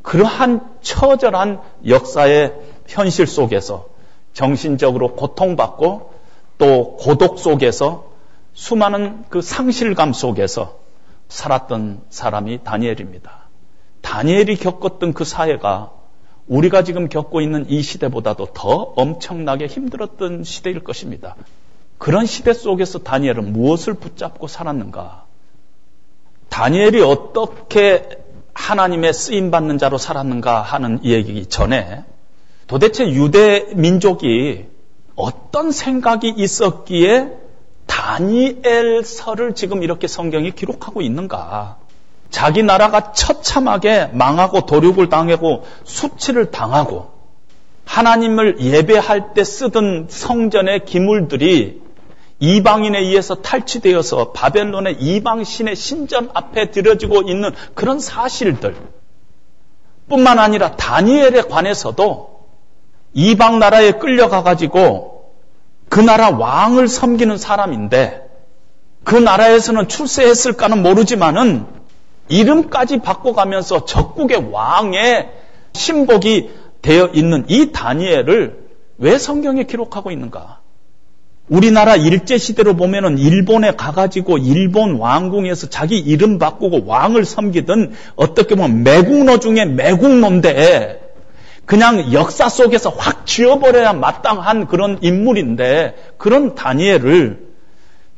그러한 0.00 0.66
처절한 0.80 1.60
역사의 1.86 2.54
현실 2.86 3.26
속에서 3.26 3.95
정신적으로 4.36 5.14
고통받고 5.14 6.12
또 6.58 6.96
고독 6.96 7.38
속에서 7.38 8.10
수많은 8.52 9.24
그 9.30 9.40
상실감 9.40 10.12
속에서 10.12 10.78
살았던 11.28 12.02
사람이 12.10 12.62
다니엘입니다. 12.62 13.48
다니엘이 14.02 14.56
겪었던 14.56 15.14
그 15.14 15.24
사회가 15.24 15.90
우리가 16.48 16.84
지금 16.84 17.08
겪고 17.08 17.40
있는 17.40 17.64
이 17.70 17.80
시대보다도 17.80 18.48
더 18.52 18.92
엄청나게 18.96 19.68
힘들었던 19.68 20.44
시대일 20.44 20.84
것입니다. 20.84 21.34
그런 21.96 22.26
시대 22.26 22.52
속에서 22.52 22.98
다니엘은 22.98 23.54
무엇을 23.54 23.94
붙잡고 23.94 24.48
살았는가? 24.48 25.24
다니엘이 26.50 27.00
어떻게 27.00 28.22
하나님의 28.52 29.14
쓰임 29.14 29.50
받는 29.50 29.78
자로 29.78 29.96
살았는가 29.96 30.60
하는 30.60 30.98
이야기 31.02 31.46
전에 31.46 32.04
도대체 32.66 33.08
유대 33.10 33.66
민족이 33.74 34.66
어떤 35.14 35.70
생각이 35.70 36.34
있었기에 36.36 37.30
다니엘서를 37.86 39.54
지금 39.54 39.82
이렇게 39.82 40.06
성경이 40.06 40.50
기록하고 40.52 41.00
있는가? 41.00 41.78
자기 42.30 42.62
나라가 42.62 43.12
처참하게 43.12 44.10
망하고 44.12 44.66
도륙을 44.66 45.08
당하고 45.08 45.64
수치를 45.84 46.50
당하고 46.50 47.10
하나님을 47.84 48.60
예배할 48.60 49.32
때 49.34 49.44
쓰던 49.44 50.08
성전의 50.10 50.84
기물들이 50.84 51.80
이방인에 52.40 52.98
의해서 52.98 53.36
탈취되어서 53.36 54.32
바벨론의 54.32 54.96
이방신의 55.00 55.76
신전 55.76 56.30
앞에 56.34 56.72
들여지고 56.72 57.22
있는 57.30 57.52
그런 57.74 58.00
사실들 58.00 58.76
뿐만 60.08 60.38
아니라 60.38 60.76
다니엘에 60.76 61.42
관해서도 61.42 62.35
이방 63.16 63.58
나라에 63.58 63.92
끌려가 63.92 64.42
가지고 64.42 65.32
그 65.88 66.00
나라 66.00 66.28
왕을 66.28 66.86
섬기는 66.86 67.38
사람인데 67.38 68.28
그 69.04 69.16
나라에서는 69.16 69.88
출세했을까는 69.88 70.82
모르지만은 70.82 71.64
이름까지 72.28 72.98
바꿔가면서 72.98 73.86
적국의 73.86 74.50
왕의 74.52 75.30
신복이 75.72 76.50
되어 76.82 77.08
있는 77.14 77.46
이 77.48 77.72
다니엘을 77.72 78.66
왜 78.98 79.16
성경에 79.16 79.62
기록하고 79.64 80.10
있는가? 80.10 80.60
우리나라 81.48 81.96
일제시대로 81.96 82.76
보면은 82.76 83.16
일본에 83.16 83.76
가가지고 83.76 84.36
일본 84.38 84.96
왕궁에서 84.96 85.70
자기 85.70 85.98
이름 85.98 86.38
바꾸고 86.38 86.84
왕을 86.84 87.24
섬기던 87.24 87.94
어떻게 88.16 88.56
보면 88.56 88.82
매국노 88.82 89.38
중에 89.38 89.64
매국노인데 89.64 91.05
그냥 91.66 92.12
역사 92.12 92.48
속에서 92.48 92.90
확 92.90 93.26
지워버려야 93.26 93.92
마땅한 93.92 94.68
그런 94.68 94.98
인물인데 95.02 96.12
그런 96.16 96.54
다니엘을 96.54 97.44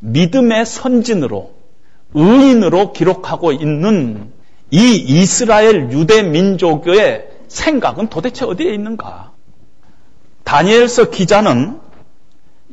믿음의 0.01 0.67
선진으로 0.67 1.55
의인으로 2.15 2.93
기록하고 2.93 3.53
있는 3.53 4.33
이 4.71 4.97
이스라엘 4.97 5.91
유대 5.93 6.23
민족의 6.23 7.29
생각은 7.49 8.09
도대체 8.09 8.45
어디에 8.45 8.73
있는가? 8.75 9.33
다니엘서 10.45 11.11
기자는 11.11 11.81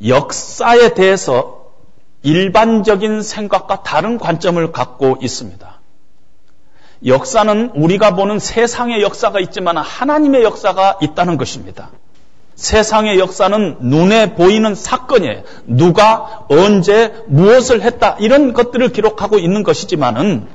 역사에 0.06 0.92
대해서 0.94 1.72
일반적인 2.22 3.22
생각과 3.22 3.82
다른 3.82 4.18
관점을 4.18 4.72
갖고 4.72 5.16
있습니다. 5.22 5.75
역사는 7.06 7.70
우리가 7.74 8.14
보는 8.14 8.38
세상의 8.38 9.00
역사가 9.02 9.38
있지만 9.40 9.76
하나님의 9.78 10.42
역사가 10.42 10.98
있다는 11.00 11.36
것입니다. 11.36 11.90
세상의 12.56 13.18
역사는 13.18 13.76
눈에 13.80 14.34
보이는 14.34 14.74
사건이에요. 14.74 15.42
누가 15.66 16.46
언제 16.48 17.14
무엇을 17.26 17.82
했다 17.82 18.16
이런 18.18 18.52
것들을 18.54 18.88
기록하고 18.90 19.38
있는 19.38 19.62
것이지만은 19.62 20.46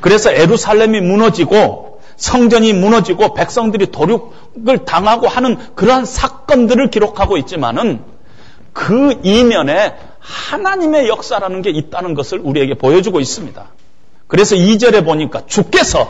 그래서 0.00 0.30
에루살렘이 0.30 1.00
무너지고 1.00 2.00
성전이 2.16 2.72
무너지고 2.72 3.34
백성들이 3.34 3.90
도륙을 3.90 4.84
당하고 4.84 5.28
하는 5.28 5.56
그러한 5.74 6.04
사건들을 6.04 6.90
기록하고 6.90 7.36
있지만은 7.38 8.02
그 8.72 9.20
이면에 9.22 9.94
하나님의 10.18 11.08
역사라는 11.08 11.62
게 11.62 11.70
있다는 11.70 12.14
것을 12.14 12.40
우리에게 12.40 12.74
보여주고 12.74 13.20
있습니다. 13.20 13.66
그래서 14.26 14.56
2절에 14.56 15.04
보니까 15.04 15.46
주께서 15.46 16.08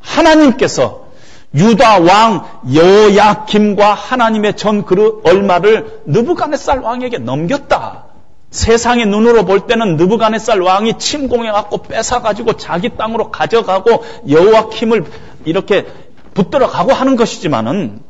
하나님께서 0.00 1.08
유다 1.54 2.00
왕 2.00 2.60
여야김과 2.74 3.94
하나님의 3.94 4.56
전 4.56 4.84
그릇 4.84 5.22
얼마를 5.24 6.02
느부갓네살 6.06 6.80
왕에게 6.80 7.18
넘겼다. 7.18 8.04
세상의 8.50 9.06
눈으로 9.06 9.44
볼 9.44 9.66
때는 9.66 9.96
느부갓네살 9.96 10.60
왕이 10.60 10.98
침공해 10.98 11.50
갖고 11.50 11.82
뺏어 11.82 12.22
가지고 12.22 12.54
자기 12.54 12.96
땅으로 12.96 13.30
가져가고 13.30 14.04
여호와킴을 14.28 15.04
이렇게 15.44 15.86
붙들어 16.34 16.68
가고 16.68 16.92
하는 16.92 17.16
것이지만은 17.16 18.02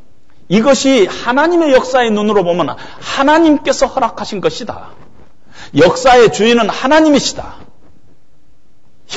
이것이 0.47 1.05
하나님의 1.05 1.73
역사의 1.73 2.11
눈으로 2.11 2.43
보면 2.43 2.75
하나님께서 2.99 3.85
허락하신 3.85 4.41
것이다. 4.41 4.89
역사의 5.77 6.33
주인은 6.33 6.69
하나님이시다. 6.69 7.55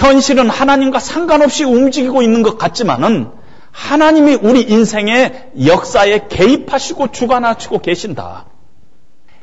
현실은 0.03 0.51
하나님과 0.51 0.99
상관없이 0.99 1.63
움직이고 1.63 2.23
있는 2.23 2.43
것 2.43 2.59
같지만은 2.59 3.31
하나님이 3.71 4.35
우리 4.35 4.63
인생의 4.63 5.53
역사에 5.65 6.27
개입하시고 6.29 7.13
주관하시고 7.13 7.79
계신다. 7.79 8.47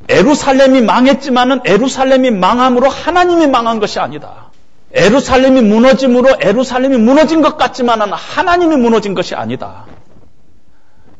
에루살렘이 0.09 0.81
망했지만은 0.81 1.61
에루살렘이 1.65 2.31
망함으로 2.31 2.89
하나님이 2.89 3.47
망한 3.47 3.79
것이 3.79 3.99
아니다. 3.99 4.51
에루살렘이 4.93 5.61
무너짐으로 5.61 6.37
에루살렘이 6.41 6.97
무너진 6.97 7.41
것 7.41 7.57
같지만은 7.57 8.11
하나님이 8.11 8.75
무너진 8.75 9.13
것이 9.13 9.35
아니다. 9.35 9.85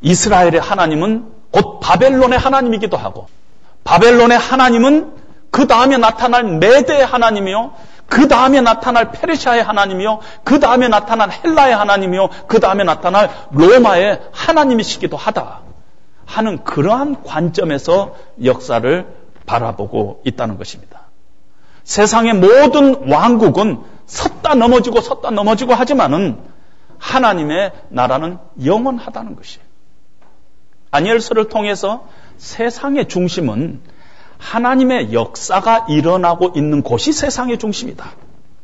이스라엘의 0.02 0.60
하나님은 0.60 1.25
곧 1.52 1.80
바벨론의 1.80 2.38
하나님이기도 2.38 2.97
하고 2.97 3.28
바벨론의 3.86 4.38
하나님은 4.38 5.13
그 5.52 5.65
다음에 5.65 5.97
나타날 5.97 6.43
메대의 6.60 7.06
하나님이요. 7.06 7.73
그 8.10 8.28
다음에 8.28 8.60
나타날 8.60 9.12
페르시아의 9.12 9.63
하나님이요. 9.63 10.19
그 10.43 10.60
다음에 10.60 10.88
나타날 10.88 11.30
헬라의 11.32 11.76
하나님이요. 11.76 12.30
그 12.48 12.60
다음에 12.60 12.84
나타날 12.84 13.30
로마의 13.52 14.19
하나님이시기도 14.32 15.15
하다. 15.15 15.62
하는 16.26 16.63
그러한 16.63 17.24
관점에서 17.24 18.15
역사를 18.43 19.08
바라보고 19.45 20.22
있다는 20.26 20.58
것입니다. 20.58 21.02
세상의 21.84 22.34
모든 22.34 23.10
왕국은 23.10 23.82
섰다 24.06 24.56
넘어지고 24.56 25.02
섰다 25.02 25.32
넘어지고 25.32 25.74
하지만은 25.74 26.39
하나님의 26.98 27.72
나라는 27.89 28.38
영원하다는 28.63 29.36
것이에요. 29.36 29.65
다니엘서를 30.91 31.50
통해서 31.50 32.08
세상의 32.38 33.08
중심은 33.08 33.82
하나님의 34.39 35.13
역사가 35.13 35.86
일어나고 35.89 36.54
있는 36.56 36.82
곳이 36.82 37.12
세상의 37.12 37.60
중심이다. 37.60 38.13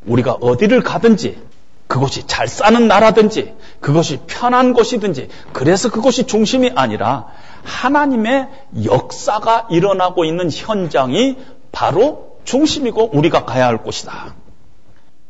우리가 0.06 0.32
어디를 0.32 0.82
가든지 0.82 1.38
그곳이 1.86 2.26
잘 2.26 2.48
사는 2.48 2.88
나라든지 2.88 3.54
그것이 3.80 4.20
편한 4.26 4.72
곳이든지 4.72 5.28
그래서 5.52 5.90
그것이 5.90 6.26
중심이 6.26 6.72
아니라 6.74 7.26
하나님의 7.62 8.48
역사가 8.84 9.68
일어나고 9.70 10.24
있는 10.24 10.50
현장이 10.50 11.36
바로 11.70 12.38
중심이고 12.44 13.10
우리가 13.16 13.44
가야 13.44 13.66
할 13.66 13.78
곳이다. 13.78 14.34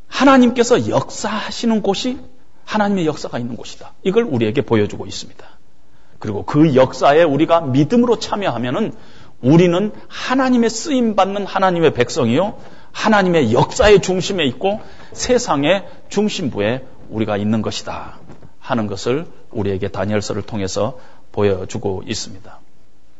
하나님께서 0.08 0.88
역사하시는 0.88 1.82
곳이 1.82 2.18
하나님의 2.64 3.06
역사가 3.06 3.38
있는 3.38 3.56
곳이다. 3.56 3.92
이걸 4.02 4.24
우리에게 4.24 4.62
보여주고 4.62 5.06
있습니다. 5.06 5.44
그리고 6.18 6.44
그 6.44 6.74
역사에 6.74 7.22
우리가 7.22 7.60
믿음으로 7.60 8.18
참여하면은 8.18 8.94
우리는 9.40 9.92
하나님의 10.08 10.70
쓰임 10.70 11.14
받는 11.14 11.46
하나님의 11.46 11.94
백성이요. 11.94 12.58
하나님의 12.92 13.52
역사의 13.52 14.00
중심에 14.00 14.44
있고 14.46 14.80
세상의 15.12 15.86
중심부에 16.08 16.86
우리가 17.10 17.36
있는 17.36 17.62
것이다. 17.62 18.18
하는 18.58 18.86
것을 18.86 19.26
우리에게 19.50 19.88
다니엘서를 19.88 20.42
통해서 20.42 20.98
보여주고 21.32 22.02
있습니다. 22.06 22.60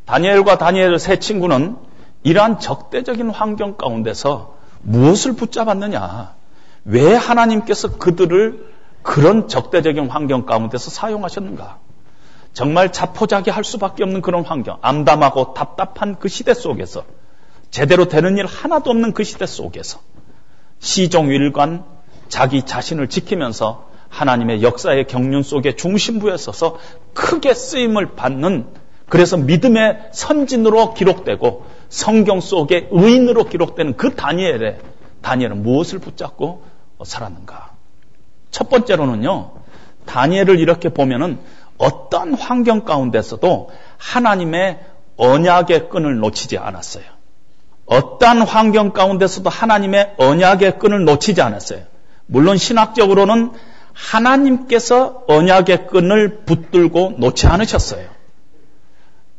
다니엘과 0.05 0.57
다니엘 0.57 0.99
세 0.99 1.19
친구는 1.19 1.77
이러한 2.23 2.59
적대적인 2.59 3.29
환경 3.29 3.77
가운데서 3.77 4.55
무엇을 4.81 5.33
붙잡았느냐? 5.33 6.35
왜 6.85 7.13
하나님께서 7.13 7.97
그들을 7.97 8.65
그런 9.03 9.47
적대적인 9.47 10.09
환경 10.09 10.45
가운데서 10.45 10.89
사용하셨는가? 10.89 11.79
정말 12.57 12.91
자포자기 12.91 13.51
할 13.51 13.63
수밖에 13.63 14.01
없는 14.01 14.23
그런 14.23 14.43
환경, 14.43 14.79
암담하고 14.81 15.53
답답한 15.53 16.17
그 16.17 16.27
시대 16.27 16.55
속에서 16.55 17.03
제대로 17.69 18.07
되는 18.07 18.35
일 18.35 18.47
하나도 18.47 18.89
없는 18.89 19.13
그 19.13 19.23
시대 19.23 19.45
속에서 19.45 19.99
시종일관 20.79 21.85
자기 22.29 22.63
자신을 22.63 23.09
지키면서 23.09 23.89
하나님의 24.09 24.63
역사의 24.63 25.05
경륜 25.05 25.43
속에 25.43 25.75
중심부에 25.75 26.35
서서 26.37 26.79
크게 27.13 27.53
쓰임을 27.53 28.15
받는 28.15 28.65
그래서 29.07 29.37
믿음의 29.37 30.09
선진으로 30.11 30.95
기록되고 30.95 31.63
성경 31.89 32.39
속에 32.39 32.87
의인으로 32.89 33.49
기록되는 33.49 33.97
그 33.97 34.15
다니엘의 34.15 34.79
다니엘은 35.21 35.61
무엇을 35.61 35.99
붙잡고 35.99 36.63
살았는가? 37.03 37.73
첫 38.49 38.67
번째로는요. 38.71 39.51
다니엘을 40.07 40.59
이렇게 40.59 40.89
보면은 40.89 41.37
어떤 41.77 42.33
환경 42.33 42.83
가운데서도 42.85 43.69
하나님의 43.97 44.79
언약의 45.17 45.89
끈을 45.89 46.17
놓치지 46.17 46.57
않았어요. 46.57 47.03
어떤 47.85 48.41
환경 48.41 48.91
가운데서도 48.91 49.49
하나님의 49.49 50.15
언약의 50.17 50.79
끈을 50.79 51.05
놓치지 51.05 51.41
않았어요. 51.41 51.83
물론 52.25 52.57
신학적으로는 52.57 53.51
하나님께서 53.93 55.23
언약의 55.27 55.87
끈을 55.87 56.43
붙들고 56.45 57.15
놓지 57.17 57.47
않으셨어요. 57.47 58.07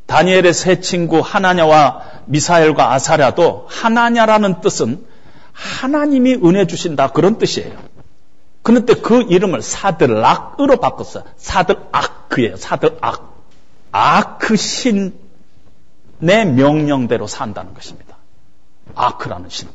다니엘의 0.06 0.54
세 0.54 0.80
친구 0.80 1.20
하나냐와 1.20 2.02
미사엘과 2.26 2.92
아사랴도 2.94 3.66
하나냐라는 3.68 4.60
뜻은 4.62 5.04
하나님이 5.52 6.36
은혜 6.44 6.66
주신다 6.66 7.08
그런 7.08 7.36
뜻이에요. 7.36 7.87
그런데 8.68 8.92
그 8.92 9.22
이름을 9.22 9.62
사드락으로 9.62 10.76
바꿨어요. 10.76 11.24
사드아크예요. 11.38 12.58
사드악. 12.58 13.34
아크 13.92 14.56
신의 14.56 15.14
명령대로 16.22 17.26
산다는 17.26 17.72
것입니다. 17.72 18.18
아크라는 18.94 19.48
신. 19.48 19.70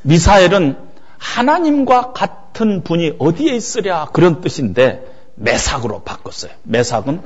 미사엘은 0.00 0.78
하나님과 1.18 2.14
같은 2.14 2.82
분이 2.82 3.16
어디에 3.18 3.54
있으랴 3.56 4.06
그런 4.14 4.40
뜻인데 4.40 5.04
메삭으로 5.34 6.00
바꿨어요. 6.04 6.52
메삭은 6.62 7.20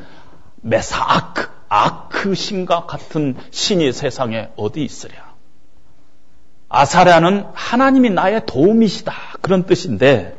메사아크, 0.62 1.48
아크 1.68 2.34
신과 2.34 2.86
같은 2.86 3.36
신이 3.52 3.92
세상에 3.92 4.48
어디 4.56 4.82
있으랴. 4.82 5.14
아사랴는 6.68 7.46
하나님이 7.54 8.10
나의 8.10 8.46
도움이시다 8.46 9.12
그런 9.40 9.62
뜻인데 9.64 10.37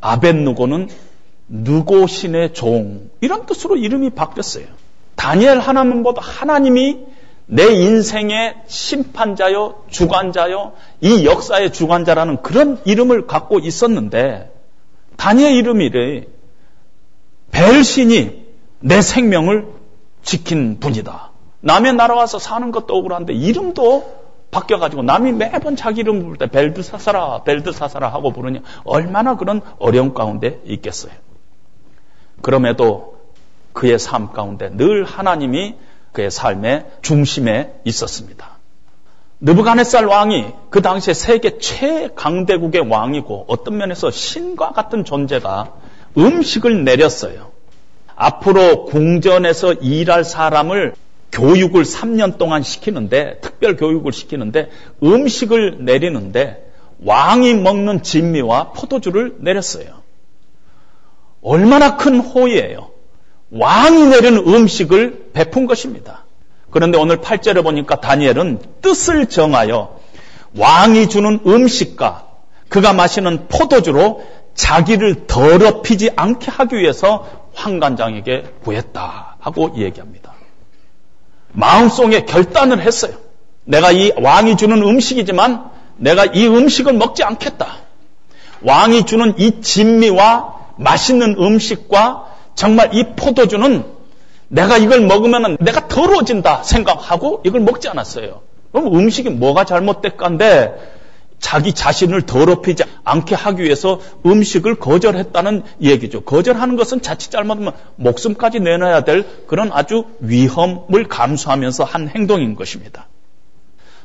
아벤누고는 0.00 0.88
누고 1.48 2.06
신의 2.06 2.54
종 2.54 3.10
이런 3.20 3.46
뜻으로 3.46 3.76
이름이 3.76 4.10
바뀌었어요. 4.10 4.66
다니엘 5.14 5.58
하나만 5.58 6.02
보다 6.02 6.20
하나님이 6.20 6.98
내 7.46 7.64
인생의 7.72 8.56
심판자요, 8.66 9.84
주관자요, 9.88 10.72
이 11.00 11.24
역사의 11.24 11.72
주관자라는 11.72 12.42
그런 12.42 12.80
이름을 12.84 13.26
갖고 13.26 13.60
있었는데, 13.60 14.52
다니엘 15.16 15.52
이름이래. 15.52 16.26
벨신이 17.52 18.46
내 18.80 19.00
생명을 19.00 19.68
지킨 20.22 20.80
분이다. 20.80 21.30
남의 21.60 21.94
나라 21.94 22.16
와서 22.16 22.40
사는 22.40 22.72
것도 22.72 22.94
억울한데, 22.96 23.32
이름도 23.32 24.25
바뀌어가지고 24.56 25.02
남이 25.02 25.32
매번 25.32 25.76
자기 25.76 26.00
이름 26.00 26.22
부를 26.22 26.36
때 26.38 26.46
벨드사사라, 26.46 27.42
벨드사사라 27.44 28.08
하고 28.08 28.32
부르냐. 28.32 28.60
얼마나 28.84 29.36
그런 29.36 29.60
어려움 29.78 30.14
가운데 30.14 30.60
있겠어요. 30.64 31.12
그럼에도 32.40 33.18
그의 33.74 33.98
삶 33.98 34.32
가운데 34.32 34.70
늘 34.70 35.04
하나님이 35.04 35.74
그의 36.12 36.30
삶의 36.30 36.86
중심에 37.02 37.74
있었습니다. 37.84 38.56
느부갓네살 39.40 40.06
왕이 40.06 40.46
그 40.70 40.80
당시에 40.80 41.12
세계 41.12 41.58
최강대국의 41.58 42.88
왕이고 42.88 43.44
어떤 43.48 43.76
면에서 43.76 44.10
신과 44.10 44.72
같은 44.72 45.04
존재가 45.04 45.72
음식을 46.16 46.84
내렸어요. 46.84 47.50
앞으로 48.14 48.86
궁전에서 48.86 49.74
일할 49.74 50.24
사람을 50.24 50.94
교육을 51.32 51.84
3년 51.84 52.38
동안 52.38 52.62
시키는데 52.62 53.40
특별 53.40 53.76
교육을 53.76 54.12
시키는데 54.12 54.70
음식을 55.02 55.84
내리는데 55.84 56.66
왕이 57.04 57.54
먹는 57.54 58.02
진미와 58.02 58.72
포도주를 58.72 59.36
내렸어요. 59.40 60.02
얼마나 61.42 61.96
큰 61.96 62.20
호의예요. 62.20 62.90
왕이 63.50 64.06
내린 64.06 64.36
음식을 64.36 65.30
베푼 65.32 65.66
것입니다. 65.66 66.24
그런데 66.70 66.98
오늘 66.98 67.18
8절에 67.18 67.62
보니까 67.62 68.00
다니엘은 68.00 68.60
뜻을 68.80 69.26
정하여 69.26 70.00
왕이 70.56 71.08
주는 71.08 71.40
음식과 71.46 72.26
그가 72.68 72.92
마시는 72.92 73.48
포도주로 73.48 74.24
자기를 74.54 75.26
더럽히지 75.26 76.10
않게 76.16 76.50
하기 76.50 76.76
위해서 76.76 77.26
황관장에게 77.54 78.44
구했다 78.64 79.36
하고 79.38 79.72
얘기합니다. 79.76 80.35
마음속에 81.56 82.24
결단을 82.26 82.80
했어요. 82.80 83.14
내가 83.64 83.90
이 83.90 84.12
왕이 84.20 84.56
주는 84.56 84.80
음식이지만 84.82 85.70
내가 85.96 86.26
이 86.26 86.46
음식을 86.46 86.92
먹지 86.92 87.24
않겠다. 87.24 87.78
왕이 88.62 89.06
주는 89.06 89.34
이 89.38 89.60
진미와 89.60 90.54
맛있는 90.76 91.36
음식과 91.38 92.26
정말 92.54 92.94
이 92.94 93.04
포도주는 93.16 93.84
내가 94.48 94.76
이걸 94.76 95.00
먹으면 95.00 95.56
내가 95.60 95.88
더러워진다 95.88 96.62
생각하고 96.62 97.40
이걸 97.44 97.62
먹지 97.62 97.88
않았어요. 97.88 98.42
그럼 98.70 98.94
음식이 98.94 99.30
뭐가 99.30 99.64
잘못됐건데 99.64 100.95
자기 101.38 101.72
자신을 101.72 102.22
더럽히지 102.22 102.84
않게 103.04 103.34
하기 103.34 103.62
위해서 103.62 104.00
음식을 104.24 104.76
거절했다는 104.76 105.62
얘기죠. 105.80 106.22
거절하는 106.22 106.76
것은 106.76 107.02
자칫 107.02 107.30
잘못하면 107.30 107.72
목숨까지 107.96 108.60
내놔야 108.60 109.04
될 109.04 109.26
그런 109.46 109.70
아주 109.72 110.06
위험을 110.20 111.08
감수하면서 111.08 111.84
한 111.84 112.08
행동인 112.08 112.56
것입니다. 112.56 113.06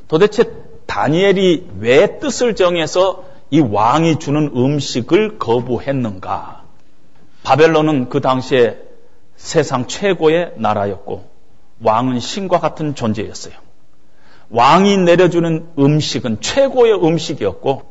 도대체 0.08 0.44
다니엘이 0.86 1.68
왜 1.78 2.18
뜻을 2.18 2.54
정해서 2.54 3.24
이 3.50 3.60
왕이 3.60 4.18
주는 4.18 4.52
음식을 4.54 5.38
거부했는가? 5.38 6.62
바벨론은 7.42 8.08
그 8.08 8.20
당시에 8.20 8.78
세상 9.36 9.86
최고의 9.86 10.52
나라였고 10.56 11.28
왕은 11.82 12.20
신과 12.20 12.60
같은 12.60 12.94
존재였어요. 12.94 13.54
왕이 14.52 14.98
내려주는 14.98 15.68
음식은 15.78 16.40
최고의 16.40 16.94
음식이었고 16.94 17.82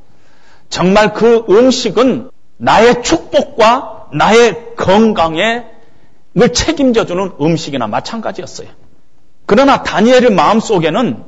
정말 0.69 1.13
그 1.13 1.45
음식은 1.49 2.29
나의 2.57 3.03
축복과 3.03 4.09
나의 4.13 4.75
건강에 4.75 5.65
을 6.39 6.53
책임져주는 6.53 7.33
음식이나 7.41 7.87
마찬가지였어요. 7.87 8.69
그러나 9.45 9.83
다니엘의 9.83 10.31
마음속에는 10.31 11.23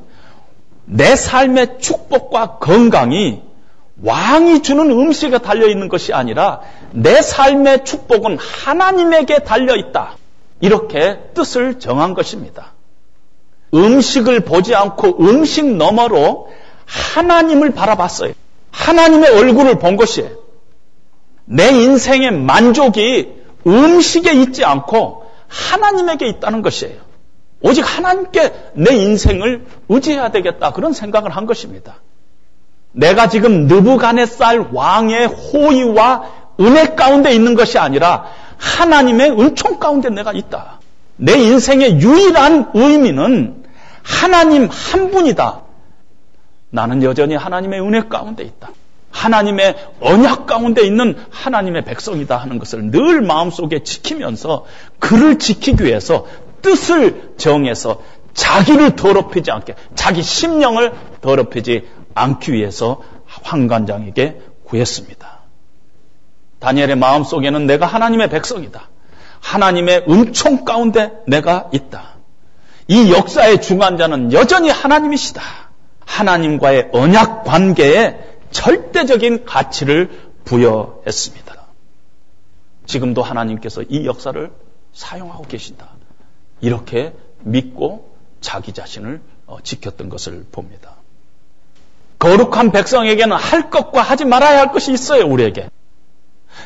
내 0.86 1.15
삶의 1.15 1.80
축복과 1.80 2.60
건강이 2.60 3.41
왕이 4.02 4.62
주는 4.62 4.89
음식에 4.91 5.39
달려 5.39 5.67
있는 5.67 5.89
것이 5.89 6.13
아니라 6.13 6.62
내 6.91 7.22
삶의 7.22 7.84
축복은 7.84 8.38
하나님에게 8.38 9.39
달려 9.39 9.76
있다. 9.76 10.15
이렇게 10.62 11.19
뜻을 11.34 11.80
정한 11.80 12.13
것입니다. 12.13 12.72
음식을 13.73 14.41
보지 14.41 14.75
않고 14.75 15.17
음식 15.21 15.65
너머로 15.65 16.49
하나님을 16.86 17.71
바라봤어요. 17.71 18.33
하나님의 18.71 19.29
얼굴을 19.31 19.79
본 19.79 19.95
것이에요. 19.95 20.31
내 21.45 21.69
인생의 21.69 22.31
만족이 22.31 23.33
음식에 23.65 24.33
있지 24.33 24.63
않고 24.63 25.25
하나님에게 25.47 26.27
있다는 26.27 26.62
것이에요. 26.62 27.01
오직 27.62 27.81
하나님께 27.81 28.53
내 28.73 28.95
인생을 28.95 29.65
의지해야 29.89 30.31
되겠다. 30.31 30.71
그런 30.71 30.93
생각을 30.93 31.31
한 31.31 31.45
것입니다. 31.45 32.01
내가 32.91 33.29
지금 33.29 33.67
느부갓네살 33.67 34.69
왕의 34.71 35.27
호의와 35.27 36.23
은혜 36.59 36.93
가운데 36.95 37.33
있는 37.33 37.55
것이 37.55 37.79
아니라 37.79 38.25
하나님의 38.57 39.31
은총 39.31 39.79
가운데 39.79 40.09
내가 40.09 40.33
있다. 40.33 40.79
내 41.15 41.38
인생의 41.38 42.01
유일한 42.01 42.71
의미는 42.73 43.62
하나님 44.04 44.68
한 44.68 45.12
분이다. 45.12 45.62
나는 46.70 47.04
여전히 47.04 47.36
하나님의 47.36 47.82
은혜 47.82 48.08
가운데 48.08 48.44
있다. 48.44 48.70
하나님의 49.12 49.76
언약 50.02 50.46
가운데 50.48 50.84
있는 50.84 51.16
하나님의 51.30 51.86
백성이다 51.86 52.36
하는 52.36 52.60
것을 52.60 52.92
늘 52.92 53.22
마음속에 53.22 53.84
지키면서 53.84 54.66
그를 55.00 55.39
지키기 55.39 55.84
위해서 55.84 56.26
뜻을 56.62 57.34
정해서 57.38 58.02
자기를 58.34 58.96
더럽히지 58.96 59.52
않게 59.52 59.76
자기 59.96 60.24
심령을 60.24 60.94
더럽히지 61.22 61.88
않기 62.16 62.54
위해서 62.54 63.02
황관장에게 63.44 64.42
구했습니다. 64.66 65.42
다니엘의 66.60 66.96
마음속에는 66.96 67.68
내가 67.68 67.86
하나님의 67.86 68.30
백성이다. 68.30 68.89
하나님의 69.42 70.06
은총 70.10 70.66
가운데 70.66 71.12
내가 71.28 71.70
있다. 71.72 72.12
이 72.88 73.12
역사의 73.12 73.62
중간자는 73.62 74.34
여전히 74.34 74.69
하나님이시다. 74.69 75.41
하나님과의 76.06 76.89
언약 76.91 77.43
관계에 77.43 78.19
절대적인 78.52 79.46
가치를 79.46 80.32
부여했습니다. 80.46 81.56
지금도 82.86 83.24
하나님께서 83.24 83.82
이 83.84 84.06
역사를 84.06 84.52
사용하고 84.93 85.43
계신다. 85.46 85.89
이렇게 86.62 87.13
믿고 87.39 88.13
자기 88.41 88.74
자신을 88.74 89.22
어, 89.48 89.58
지켰던 89.63 90.10
것을 90.10 90.46
봅니다. 90.52 90.96
거룩한 92.19 92.72
백성에게는 92.72 93.36
할 93.36 93.69
것과 93.69 94.02
하지 94.02 94.24
말아야 94.26 94.60
할 94.60 94.72
것이 94.72 94.91
있어요, 94.93 95.26
우리에게. 95.26 95.69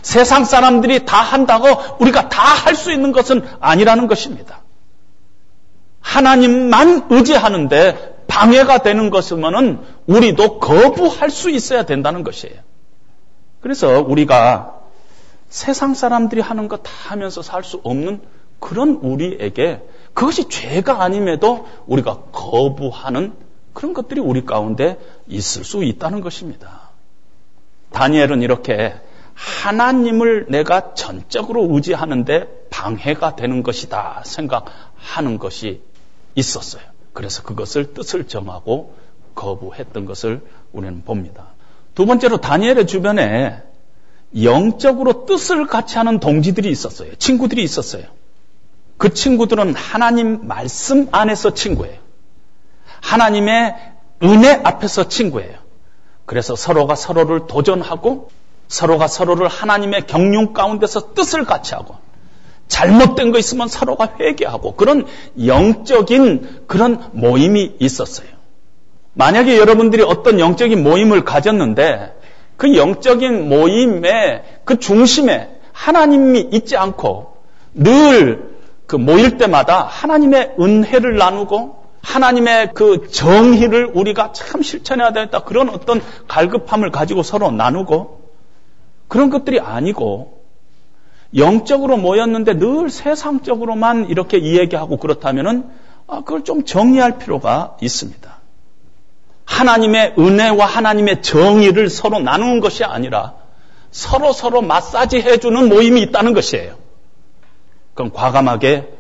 세상 0.02 0.46
사람들이 0.46 1.06
다 1.06 1.18
한다고 1.22 1.68
우리가 2.00 2.30
다 2.30 2.58
할 2.58 2.76
수 2.76 2.92
있는 2.92 3.12
것은 3.14 3.48
아니라는 3.62 4.08
것입니다. 4.08 4.62
하나님만 6.08 7.08
의지하는데 7.10 8.16
방해가 8.28 8.80
되는 8.80 9.10
것이면은 9.10 9.80
우리도 10.06 10.60
거부할 10.60 11.30
수 11.30 11.50
있어야 11.50 11.84
된다는 11.84 12.24
것이에요. 12.24 12.56
그래서 13.60 14.02
우리가 14.02 14.80
세상 15.50 15.94
사람들이 15.94 16.40
하는 16.42 16.70
거다 16.70 16.90
하면서 17.10 17.42
살 17.42 17.64
수 17.64 17.82
없는 17.84 18.22
그런 18.60 19.00
우리에게 19.02 19.82
그것이 20.14 20.48
죄가 20.50 21.04
아님에도 21.04 21.68
우리가 21.86 22.22
거부하는 22.32 23.34
그런 23.74 23.94
것들이 23.94 24.22
우리 24.22 24.46
가운데 24.46 24.98
있을 25.28 25.64
수 25.64 25.84
있다는 25.84 26.22
것입니다. 26.22 26.92
다니엘은 27.92 28.42
이렇게 28.42 28.96
하나님을 29.34 30.48
내가 30.50 30.94
전적으로 30.96 31.68
의지하는데 31.72 32.68
방해가 32.72 33.36
되는 33.36 33.62
것이다 33.62 34.24
생각하는 34.26 35.38
것이 35.38 35.82
있었어요. 36.38 36.84
그래서 37.14 37.44
그것을 37.44 37.94
뜻을 37.94 38.28
정하고 38.28 38.94
거부했던 39.36 40.06
것을 40.06 40.42
우리는 40.72 41.04
봅니다. 41.04 41.48
두 41.96 42.06
번째로 42.06 42.38
다니엘의 42.38 42.86
주변에 42.88 43.64
영적으로 44.42 45.26
뜻을 45.26 45.66
같이 45.66 45.98
하는 45.98 46.20
동지들이 46.20 46.70
있었어요. 46.70 47.16
친구들이 47.16 47.64
있었어요. 47.64 48.04
그 48.98 49.14
친구들은 49.14 49.76
하나님 49.76 50.48
말씀 50.48 51.08
안에서 51.12 51.54
친구예요. 51.54 51.98
하나님의 53.02 53.76
은혜 54.24 54.62
앞에서 54.64 55.08
친구예요. 55.08 55.58
그래서 56.26 56.56
서로가 56.56 56.96
서로를 56.96 57.48
도전하고 57.48 58.30
서로가 58.68 59.08
서로를 59.08 59.48
하나님의 59.48 60.08
경륜 60.08 60.54
가운데서 60.54 61.14
뜻을 61.14 61.46
같이 61.46 61.74
하고 61.74 61.96
잘못된 62.68 63.32
거 63.32 63.40
있으면 63.40 63.68
서로가 63.68 64.18
회개하고 64.20 64.76
그런 64.76 65.06
영적인 65.46 66.64
그런 66.68 67.10
모임이 67.14 67.76
있었어요. 67.80 68.28
만약에 69.14 69.58
여러분들이 69.58 70.04
어떤 70.04 70.40
영적인 70.40 70.84
모임을 70.84 71.24
가졌는데 71.24 72.14
그 72.56 72.76
영적인 72.76 73.50
모임의 73.50 74.44
그 74.64 74.80
중심에 74.80 75.50
하나님이 75.72 76.50
있지 76.52 76.76
않고 76.78 77.38
늘 77.74 78.58
그 78.88 78.96
모일 78.96 79.38
때마다 79.38 79.84
하나님의 79.84 80.56
은혜를 80.60 81.18
나누고 81.18 81.76
하나님의 82.02 82.72
그 82.74 83.10
정의를 83.10 83.92
우리가 83.94 84.32
참 84.32 84.62
실천해야 84.62 85.12
되겠다. 85.12 85.44
그런 85.44 85.70
어떤 85.70 86.02
갈급함을 86.30 86.90
가지고 86.92 87.22
서로 87.22 87.52
나누고 87.52 88.22
그런 89.10 89.30
것들이 89.30 89.60
아니고 89.60 90.37
영적으로 91.36 91.98
모였는데 91.98 92.58
늘 92.58 92.90
세상적으로만 92.90 94.10
이렇게 94.10 94.38
이야기하고 94.38 94.98
그렇다면은 94.98 95.70
아, 96.08 96.22
그걸 96.22 96.44
좀 96.44 96.64
정리할 96.64 97.18
필요가 97.18 97.76
있습니다. 97.82 98.38
하나님의 99.46 100.16
은혜와 100.18 100.66
하나님의 100.66 101.22
정의를 101.22 101.90
서로 101.90 102.20
나누는 102.20 102.60
것이 102.60 102.84
아니라 102.84 103.36
서로 103.92 104.32
서로 104.34 104.62
마사지 104.62 105.22
해주는 105.22 105.70
모임이 105.70 106.02
있다는 106.02 106.34
것이에요. 106.34 106.76
그럼 107.94 108.12
과감하게 108.14 108.94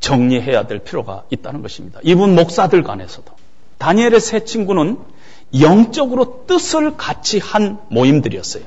정리해야 0.00 0.66
될 0.66 0.78
필요가 0.78 1.24
있다는 1.30 1.62
것입니다. 1.62 2.00
이분 2.02 2.34
목사들 2.34 2.82
간에서도. 2.82 3.32
다니엘의 3.78 4.20
세 4.20 4.44
친구는 4.44 4.98
영적으로 5.60 6.44
뜻을 6.46 6.96
같이 6.96 7.38
한 7.38 7.78
모임들이었어요. 7.88 8.64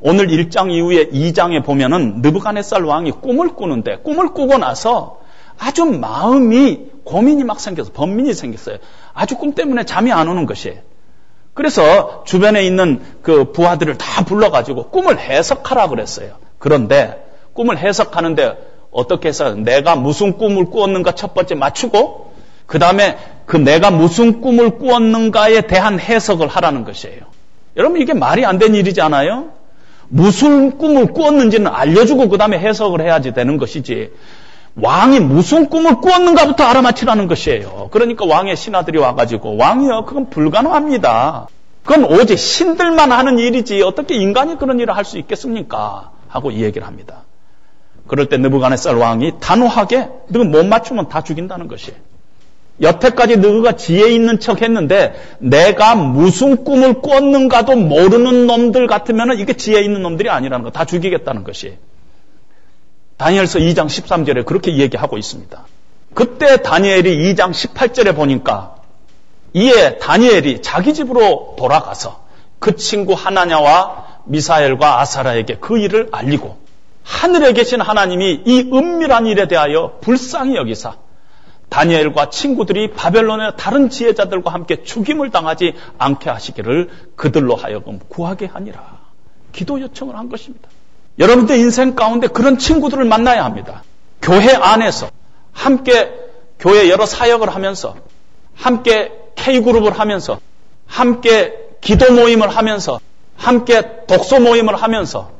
오늘 0.00 0.28
1장 0.28 0.70
이후에 0.70 1.08
2장에 1.08 1.64
보면은 1.64 2.20
느부갓네살 2.22 2.84
왕이 2.84 3.12
꿈을 3.12 3.54
꾸는데 3.54 3.98
꿈을 3.98 4.30
꾸고 4.34 4.58
나서 4.58 5.20
아주 5.58 5.84
마음이 5.84 6.86
고민이 7.04 7.44
막 7.44 7.60
생겨서 7.60 7.92
번민이 7.92 8.34
생겼어요. 8.34 8.78
아주 9.14 9.36
꿈 9.36 9.54
때문에 9.54 9.84
잠이 9.84 10.12
안 10.12 10.28
오는 10.28 10.44
것이에요. 10.44 10.80
그래서 11.54 12.24
주변에 12.26 12.64
있는 12.66 13.00
그 13.22 13.52
부하들을 13.52 13.96
다 13.96 14.24
불러가지고 14.24 14.90
꿈을 14.90 15.18
해석하라 15.18 15.88
그랬어요. 15.88 16.34
그런데 16.58 17.24
꿈을 17.54 17.78
해석하는데 17.78 18.58
어떻게 18.90 19.28
해서 19.28 19.54
내가 19.54 19.96
무슨 19.96 20.36
꿈을 20.36 20.66
꾸었는가 20.66 21.12
첫 21.12 21.32
번째 21.32 21.54
맞추고 21.54 22.34
그 22.66 22.78
다음에 22.78 23.16
그 23.46 23.56
내가 23.56 23.90
무슨 23.90 24.40
꿈을 24.40 24.78
꾸었는가에 24.78 25.62
대한 25.62 25.98
해석을 25.98 26.48
하라는 26.48 26.84
것이에요. 26.84 27.20
여러분 27.76 28.00
이게 28.00 28.12
말이 28.12 28.44
안 28.44 28.58
되는 28.58 28.74
일이지 28.74 29.00
않아요? 29.00 29.50
무슨 30.08 30.78
꿈을 30.78 31.12
꾸었는지는 31.12 31.70
알려주고 31.72 32.28
그 32.28 32.38
다음에 32.38 32.58
해석을 32.58 33.00
해야지 33.00 33.32
되는 33.32 33.56
것이지. 33.56 34.10
왕이 34.76 35.20
무슨 35.20 35.68
꿈을 35.68 35.96
꾸었는가부터 36.00 36.64
알아맞히라는 36.64 37.28
것이에요. 37.28 37.88
그러니까 37.90 38.26
왕의 38.26 38.56
신하들이 38.56 38.98
와가지고 38.98 39.56
왕이요 39.56 40.04
그건 40.04 40.28
불가능합니다. 40.28 41.48
그건 41.84 42.04
오직 42.04 42.38
신들만 42.38 43.10
하는 43.12 43.38
일이지 43.38 43.82
어떻게 43.82 44.16
인간이 44.16 44.58
그런 44.58 44.78
일을 44.80 44.96
할 44.96 45.04
수 45.04 45.18
있겠습니까? 45.18 46.10
하고 46.28 46.50
이 46.50 46.62
얘기를 46.62 46.86
합니다. 46.86 47.22
그럴 48.06 48.26
때 48.26 48.36
느부갓네살 48.36 48.96
왕이 48.96 49.34
단호하게 49.40 50.08
너가 50.28 50.44
못 50.44 50.66
맞추면 50.66 51.08
다 51.08 51.22
죽인다는 51.22 51.68
것이에요. 51.68 51.98
여태까지 52.80 53.38
너가 53.38 53.72
지혜 53.76 54.10
있는 54.10 54.38
척 54.38 54.62
했는데 54.62 55.14
내가 55.38 55.94
무슨 55.94 56.64
꿈을 56.64 57.00
꿨는가도 57.00 57.74
모르는 57.76 58.46
놈들 58.46 58.86
같으면 58.86 59.38
이게 59.38 59.54
지혜 59.54 59.80
있는 59.80 60.02
놈들이 60.02 60.28
아니라는 60.28 60.64
거 60.64 60.70
다 60.70 60.84
죽이겠다는 60.84 61.42
것이에요. 61.44 61.76
다니엘서 63.16 63.60
2장 63.60 63.86
13절에 63.86 64.44
그렇게 64.44 64.76
얘기하고 64.76 65.16
있습니다. 65.16 65.66
그때 66.12 66.58
다니엘이 66.58 67.34
2장 67.34 67.52
18절에 67.52 68.14
보니까 68.14 68.76
이에 69.54 69.96
다니엘이 69.98 70.60
자기 70.60 70.92
집으로 70.92 71.54
돌아가서 71.58 72.24
그 72.58 72.76
친구 72.76 73.14
하나냐와 73.14 74.04
미사엘과 74.26 75.00
아사라에게 75.00 75.56
그 75.60 75.78
일을 75.78 76.08
알리고 76.12 76.58
하늘에 77.04 77.52
계신 77.52 77.80
하나님이 77.80 78.42
이 78.44 78.70
은밀한 78.72 79.26
일에 79.26 79.48
대하여 79.48 79.98
불쌍히 80.02 80.56
여기사 80.56 80.96
다니엘과 81.68 82.30
친구들이 82.30 82.92
바벨론의 82.92 83.52
다른 83.56 83.90
지혜자들과 83.90 84.52
함께 84.52 84.82
죽임을 84.82 85.30
당하지 85.30 85.74
않게 85.98 86.30
하시기를 86.30 86.90
그들로 87.16 87.56
하여금 87.56 87.98
구하게 88.08 88.46
하니라. 88.46 88.98
기도 89.52 89.80
요청을 89.80 90.16
한 90.16 90.28
것입니다. 90.28 90.68
여러분들 91.18 91.56
인생 91.56 91.94
가운데 91.94 92.28
그런 92.28 92.58
친구들을 92.58 93.04
만나야 93.04 93.44
합니다. 93.44 93.82
교회 94.22 94.54
안에서 94.54 95.10
함께 95.52 96.12
교회 96.58 96.88
여러 96.90 97.06
사역을 97.06 97.54
하면서 97.54 97.96
함께 98.54 99.12
K그룹을 99.34 99.98
하면서 99.98 100.40
함께 100.86 101.54
기도 101.80 102.12
모임을 102.12 102.48
하면서 102.48 103.00
함께 103.36 103.82
독서 104.06 104.40
모임을 104.40 104.76
하면서 104.76 105.30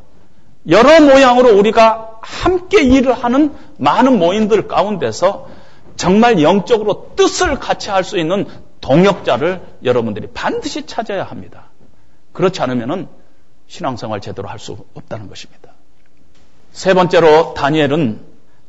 여러 0.68 1.00
모양으로 1.00 1.56
우리가 1.56 2.18
함께 2.20 2.82
일을 2.82 3.12
하는 3.12 3.54
많은 3.78 4.18
모임들 4.18 4.68
가운데서 4.68 5.48
정말 5.96 6.42
영적으로 6.42 7.12
뜻을 7.16 7.58
같이 7.58 7.90
할 7.90 8.04
수 8.04 8.18
있는 8.18 8.46
동역자를 8.80 9.60
여러분들이 9.84 10.28
반드시 10.32 10.86
찾아야 10.86 11.24
합니다. 11.24 11.70
그렇지 12.32 12.60
않으면 12.62 13.08
신앙생활 13.66 14.20
제대로 14.20 14.48
할 14.48 14.58
수 14.58 14.76
없다는 14.94 15.28
것입니다. 15.28 15.72
세 16.72 16.94
번째로 16.94 17.54
다니엘은 17.54 18.20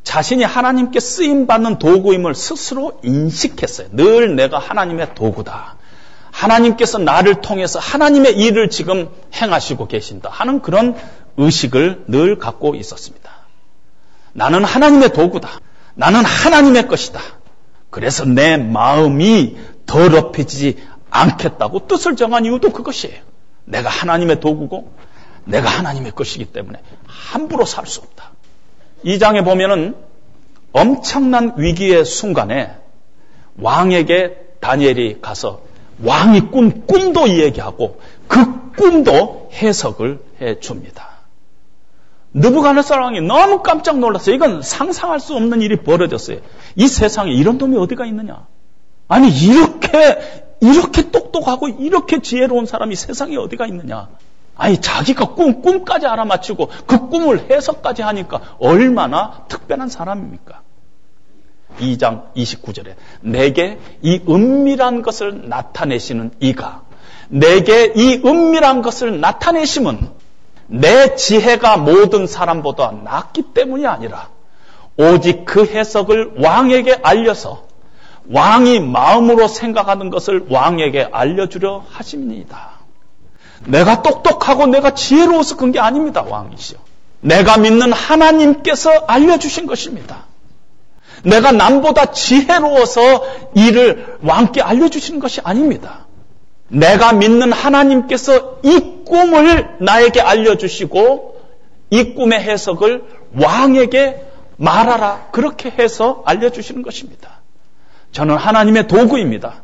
자신이 0.03 0.43
하나님께 0.43 0.99
쓰임 1.01 1.47
받는 1.47 1.79
도구임을 1.79 2.33
스스로 2.33 2.99
인식했어요. 3.03 3.89
늘 3.91 4.35
내가 4.35 4.57
하나님의 4.57 5.13
도구다. 5.15 5.75
하나님께서 6.31 6.97
나를 6.97 7.41
통해서 7.41 7.79
하나님의 7.79 8.37
일을 8.37 8.69
지금 8.69 9.09
행하시고 9.33 9.87
계신다 9.87 10.29
하는 10.29 10.61
그런 10.61 10.95
의식을 11.35 12.05
늘 12.07 12.37
갖고 12.39 12.75
있었습니다. 12.75 13.29
나는 14.33 14.63
하나님의 14.63 15.11
도구다. 15.13 15.49
나는 15.97 16.23
하나님의 16.23 16.87
것이다. 16.87 17.19
그래서 17.89 18.23
내 18.23 18.55
마음이 18.55 19.57
더럽혀지지 19.87 20.77
않겠다고 21.09 21.87
뜻을 21.87 22.15
정한 22.15 22.45
이유도 22.45 22.71
그것이에요. 22.71 23.19
내가 23.65 23.89
하나님의 23.89 24.39
도구고 24.39 24.93
내가 25.45 25.69
하나님의 25.69 26.11
것이기 26.11 26.45
때문에 26.45 26.79
함부로 27.07 27.65
살 27.65 27.87
수 27.87 28.01
없다. 28.01 28.31
이 29.03 29.17
장에 29.17 29.43
보면은 29.43 29.95
엄청난 30.71 31.53
위기의 31.57 32.05
순간에 32.05 32.75
왕에게 33.59 34.37
다니엘이 34.59 35.19
가서 35.21 35.61
왕이 36.03 36.51
꾼 36.51 36.85
꿈도 36.85 37.25
이야기하고 37.25 37.99
그 38.27 38.71
꿈도 38.73 39.49
해석을 39.53 40.19
해 40.41 40.59
줍니다. 40.59 41.16
느부갓네살 42.37 43.01
왕이 43.01 43.21
너무 43.21 43.63
깜짝 43.63 43.97
놀랐어요. 43.99 44.35
이건 44.35 44.61
상상할 44.61 45.19
수 45.19 45.35
없는 45.35 45.61
일이 45.61 45.77
벌어졌어요. 45.77 46.39
이 46.75 46.87
세상에 46.87 47.31
이런 47.31 47.57
놈이 47.57 47.77
어디가 47.77 48.05
있느냐? 48.05 48.45
아니 49.07 49.29
이렇게 49.29 50.45
이렇게 50.61 51.09
똑똑하고 51.09 51.67
이렇게 51.67 52.21
지혜로운 52.21 52.65
사람이 52.65 52.95
세상에 52.95 53.37
어디가 53.37 53.65
있느냐? 53.67 54.09
아니 54.55 54.79
자기가 54.79 55.33
꿈 55.33 55.61
꿈까지 55.61 56.07
알아맞히고 56.07 56.69
그 56.85 57.09
꿈을 57.09 57.49
해석까지 57.49 58.01
하니까 58.01 58.41
얼마나 58.59 59.45
특별한 59.47 59.89
사람입니까? 59.89 60.61
2장 61.79 62.33
29절에 62.35 62.95
내게 63.21 63.79
이 64.01 64.21
은밀한 64.27 65.01
것을 65.01 65.47
나타내시는 65.49 66.31
이가 66.39 66.83
내게 67.29 67.93
이 67.95 68.21
은밀한 68.25 68.81
것을 68.81 69.19
나타내심은 69.21 70.16
내 70.67 71.15
지혜가 71.15 71.77
모든 71.77 72.27
사람보다 72.27 72.91
낫기 73.03 73.53
때문이 73.53 73.87
아니라 73.87 74.29
오직 74.97 75.45
그 75.45 75.65
해석을 75.65 76.33
왕에게 76.39 76.99
알려서 77.03 77.67
왕이 78.29 78.81
마음으로 78.81 79.47
생각하는 79.47 80.09
것을 80.09 80.47
왕에게 80.49 81.09
알려주려 81.11 81.85
하십니다. 81.89 82.71
내가 83.65 84.01
똑똑하고 84.01 84.67
내가 84.67 84.93
지혜로워서 84.93 85.55
그런 85.55 85.71
게 85.71 85.79
아닙니다, 85.79 86.23
왕이시여. 86.27 86.77
내가 87.21 87.57
믿는 87.57 87.93
하나님께서 87.93 88.91
알려주신 89.07 89.65
것입니다. 89.65 90.25
내가 91.23 91.51
남보다 91.51 92.11
지혜로워서 92.11 93.25
이를 93.55 94.17
왕께 94.21 94.61
알려주시는 94.61 95.19
것이 95.19 95.41
아닙니다. 95.43 96.06
내가 96.69 97.13
믿는 97.13 97.51
하나님께서 97.51 98.59
이 98.63 99.03
꿈을 99.05 99.77
나에게 99.79 100.21
알려주시고 100.21 101.41
이 101.89 102.13
꿈의 102.13 102.41
해석을 102.41 103.03
왕에게 103.35 104.25
말하라. 104.57 105.27
그렇게 105.31 105.69
해서 105.69 106.23
알려주시는 106.25 106.81
것입니다. 106.81 107.41
저는 108.11 108.35
하나님의 108.35 108.87
도구입니다. 108.87 109.63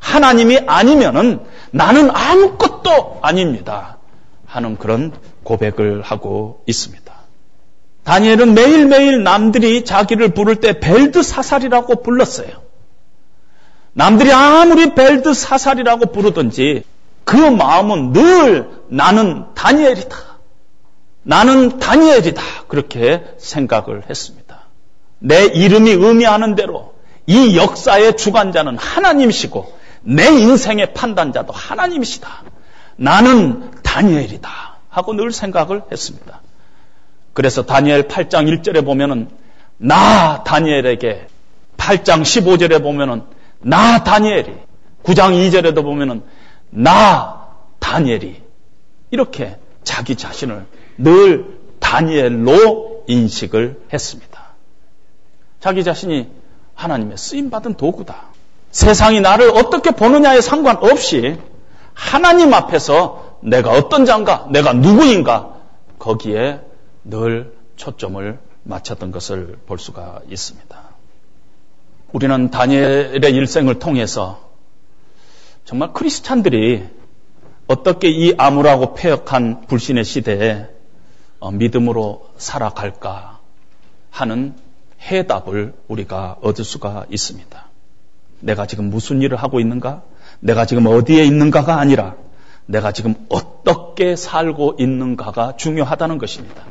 하나님이 0.00 0.60
아니면은 0.66 1.40
나는 1.70 2.10
아무것도 2.10 3.18
아닙니다. 3.22 3.98
하는 4.46 4.76
그런 4.78 5.12
고백을 5.42 6.02
하고 6.02 6.62
있습니다. 6.66 7.12
다니엘은 8.04 8.54
매일매일 8.54 9.22
남들이 9.22 9.84
자기를 9.84 10.32
부를 10.32 10.56
때 10.56 10.80
벨드 10.80 11.22
사살이라고 11.22 12.02
불렀어요. 12.02 12.67
남들이 13.98 14.30
아무리 14.30 14.94
벨드 14.94 15.34
사살이라고 15.34 16.12
부르든지 16.12 16.84
그 17.24 17.34
마음은 17.34 18.12
늘 18.12 18.70
나는 18.86 19.52
다니엘이다. 19.56 20.16
나는 21.24 21.80
다니엘이다. 21.80 22.40
그렇게 22.68 23.24
생각을 23.38 24.08
했습니다. 24.08 24.60
내 25.18 25.46
이름이 25.46 25.90
의미하는 25.90 26.54
대로 26.54 26.94
이 27.26 27.56
역사의 27.56 28.16
주관자는 28.16 28.78
하나님이시고 28.78 29.76
내 30.02 30.26
인생의 30.28 30.94
판단자도 30.94 31.52
하나님이시다. 31.52 32.44
나는 32.94 33.82
다니엘이다. 33.82 34.78
하고 34.90 35.12
늘 35.14 35.32
생각을 35.32 35.82
했습니다. 35.90 36.40
그래서 37.32 37.66
다니엘 37.66 38.06
8장 38.06 38.62
1절에 38.62 38.84
보면은 38.84 39.28
나 39.76 40.44
다니엘에게 40.44 41.26
8장 41.76 42.22
15절에 42.22 42.80
보면은 42.80 43.37
나 43.60 44.04
다니엘이 44.04 44.54
9장 45.02 45.32
2절에도 45.32 45.82
보면은 45.82 46.22
나 46.70 47.48
다니엘이 47.78 48.42
이렇게 49.10 49.58
자기 49.82 50.16
자신을 50.16 50.66
늘 50.98 51.58
다니엘로 51.78 53.04
인식을 53.06 53.86
했습니다. 53.92 54.48
자기 55.60 55.82
자신이 55.82 56.28
하나님의 56.74 57.16
쓰임 57.16 57.50
받은 57.50 57.74
도구다. 57.74 58.26
세상이 58.70 59.20
나를 59.20 59.50
어떻게 59.50 59.90
보느냐에 59.90 60.40
상관없이 60.40 61.38
하나님 61.94 62.52
앞에서 62.54 63.38
내가 63.40 63.70
어떤 63.70 64.04
자인가, 64.04 64.46
내가 64.50 64.72
누구인가 64.72 65.56
거기에 65.98 66.60
늘 67.04 67.54
초점을 67.76 68.38
맞췄던 68.64 69.10
것을 69.10 69.58
볼 69.66 69.78
수가 69.78 70.20
있습니다. 70.28 70.87
우리는 72.12 72.50
다니엘의 72.50 73.32
일생을 73.34 73.78
통해서 73.78 74.48
정말 75.64 75.92
크리스찬들이 75.92 76.88
어떻게 77.66 78.08
이 78.08 78.34
암울하고 78.38 78.94
폐역한 78.94 79.66
불신의 79.66 80.04
시대에 80.04 80.66
어, 81.38 81.50
믿음으로 81.50 82.30
살아갈까 82.38 83.38
하는 84.10 84.54
해답을 85.02 85.74
우리가 85.86 86.38
얻을 86.40 86.64
수가 86.64 87.04
있습니다. 87.10 87.66
내가 88.40 88.66
지금 88.66 88.88
무슨 88.88 89.20
일을 89.20 89.36
하고 89.36 89.60
있는가? 89.60 90.02
내가 90.40 90.64
지금 90.64 90.86
어디에 90.86 91.24
있는가가 91.24 91.78
아니라 91.78 92.16
내가 92.64 92.92
지금 92.92 93.14
어떻게 93.28 94.16
살고 94.16 94.76
있는가가 94.78 95.56
중요하다는 95.56 96.18
것입니다. 96.18 96.64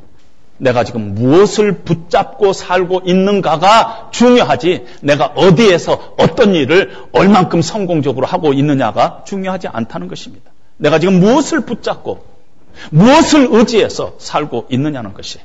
내가 0.58 0.84
지금 0.84 1.14
무엇을 1.14 1.84
붙잡고 1.84 2.54
살고 2.54 3.02
있는가가 3.06 4.10
중요하지 4.12 4.86
내가 5.02 5.28
어디에서 5.36 6.16
어떤 6.18 6.56
일을 6.56 6.92
얼만큼 7.12 7.62
성공적으로 7.62 8.26
하고 8.26 8.54
있느냐가 8.54 9.24
중요하지 9.26 9.68
않다는 9.68 10.08
것입니다. 10.08 10.52
내가 10.78 11.00
지금 11.00 11.20
무엇을 11.20 11.62
붙잡고 11.62 12.26
무엇을 12.92 13.50
의지해서 13.52 14.16
살고 14.18 14.68
있느냐는 14.70 15.14
것이 15.14 15.40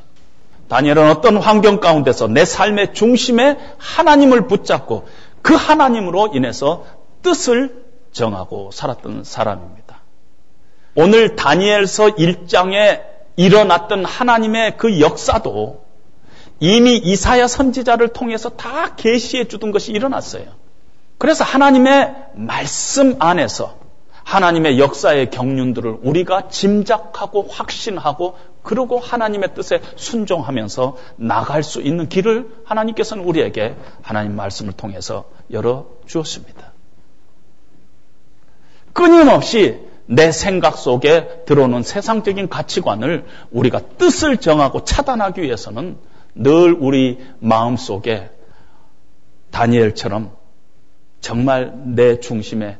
다니엘은 0.68 1.10
어떤 1.10 1.36
환경 1.36 1.80
가운데서 1.80 2.28
내 2.28 2.44
삶의 2.44 2.94
중심에 2.94 3.58
하나님을 3.78 4.46
붙잡고 4.48 5.06
그 5.42 5.54
하나님으로 5.54 6.30
인해서 6.34 6.86
뜻을 7.22 7.82
정하고 8.12 8.70
살았던 8.72 9.24
사람입니다. 9.24 10.00
오늘 10.94 11.36
다니엘서 11.36 12.16
1장에 12.16 13.11
일어났던 13.36 14.04
하나님의 14.04 14.76
그 14.76 15.00
역사도 15.00 15.84
이미 16.60 16.96
이사야 16.96 17.48
선지자를 17.48 18.08
통해서 18.08 18.50
다 18.50 18.94
계시해 18.94 19.48
주던 19.48 19.72
것이 19.72 19.92
일어났어요. 19.92 20.44
그래서 21.18 21.44
하나님의 21.44 22.14
말씀 22.34 23.16
안에서 23.20 23.82
하나님의 24.24 24.78
역사의 24.78 25.30
경륜들을 25.30 25.98
우리가 26.02 26.48
짐작하고 26.48 27.46
확신하고 27.48 28.36
그러고 28.62 29.00
하나님의 29.00 29.54
뜻에 29.54 29.80
순종하면서 29.96 30.96
나갈 31.16 31.62
수 31.62 31.80
있는 31.80 32.08
길을 32.08 32.62
하나님께서는 32.64 33.24
우리에게 33.24 33.76
하나님 34.02 34.36
말씀을 34.36 34.72
통해서 34.72 35.24
열어 35.50 35.86
주었습니다. 36.06 36.72
끊임없이 38.92 39.80
내 40.06 40.32
생각 40.32 40.76
속에 40.78 41.44
들어오는 41.46 41.82
세상적인 41.82 42.48
가치관을 42.48 43.24
우리가 43.50 43.80
뜻을 43.98 44.38
정하고 44.38 44.84
차단하기 44.84 45.42
위해서는 45.42 45.96
늘 46.34 46.72
우리 46.72 47.18
마음 47.38 47.76
속에 47.76 48.30
다니엘처럼 49.50 50.32
정말 51.20 51.72
내 51.94 52.18
중심에 52.20 52.78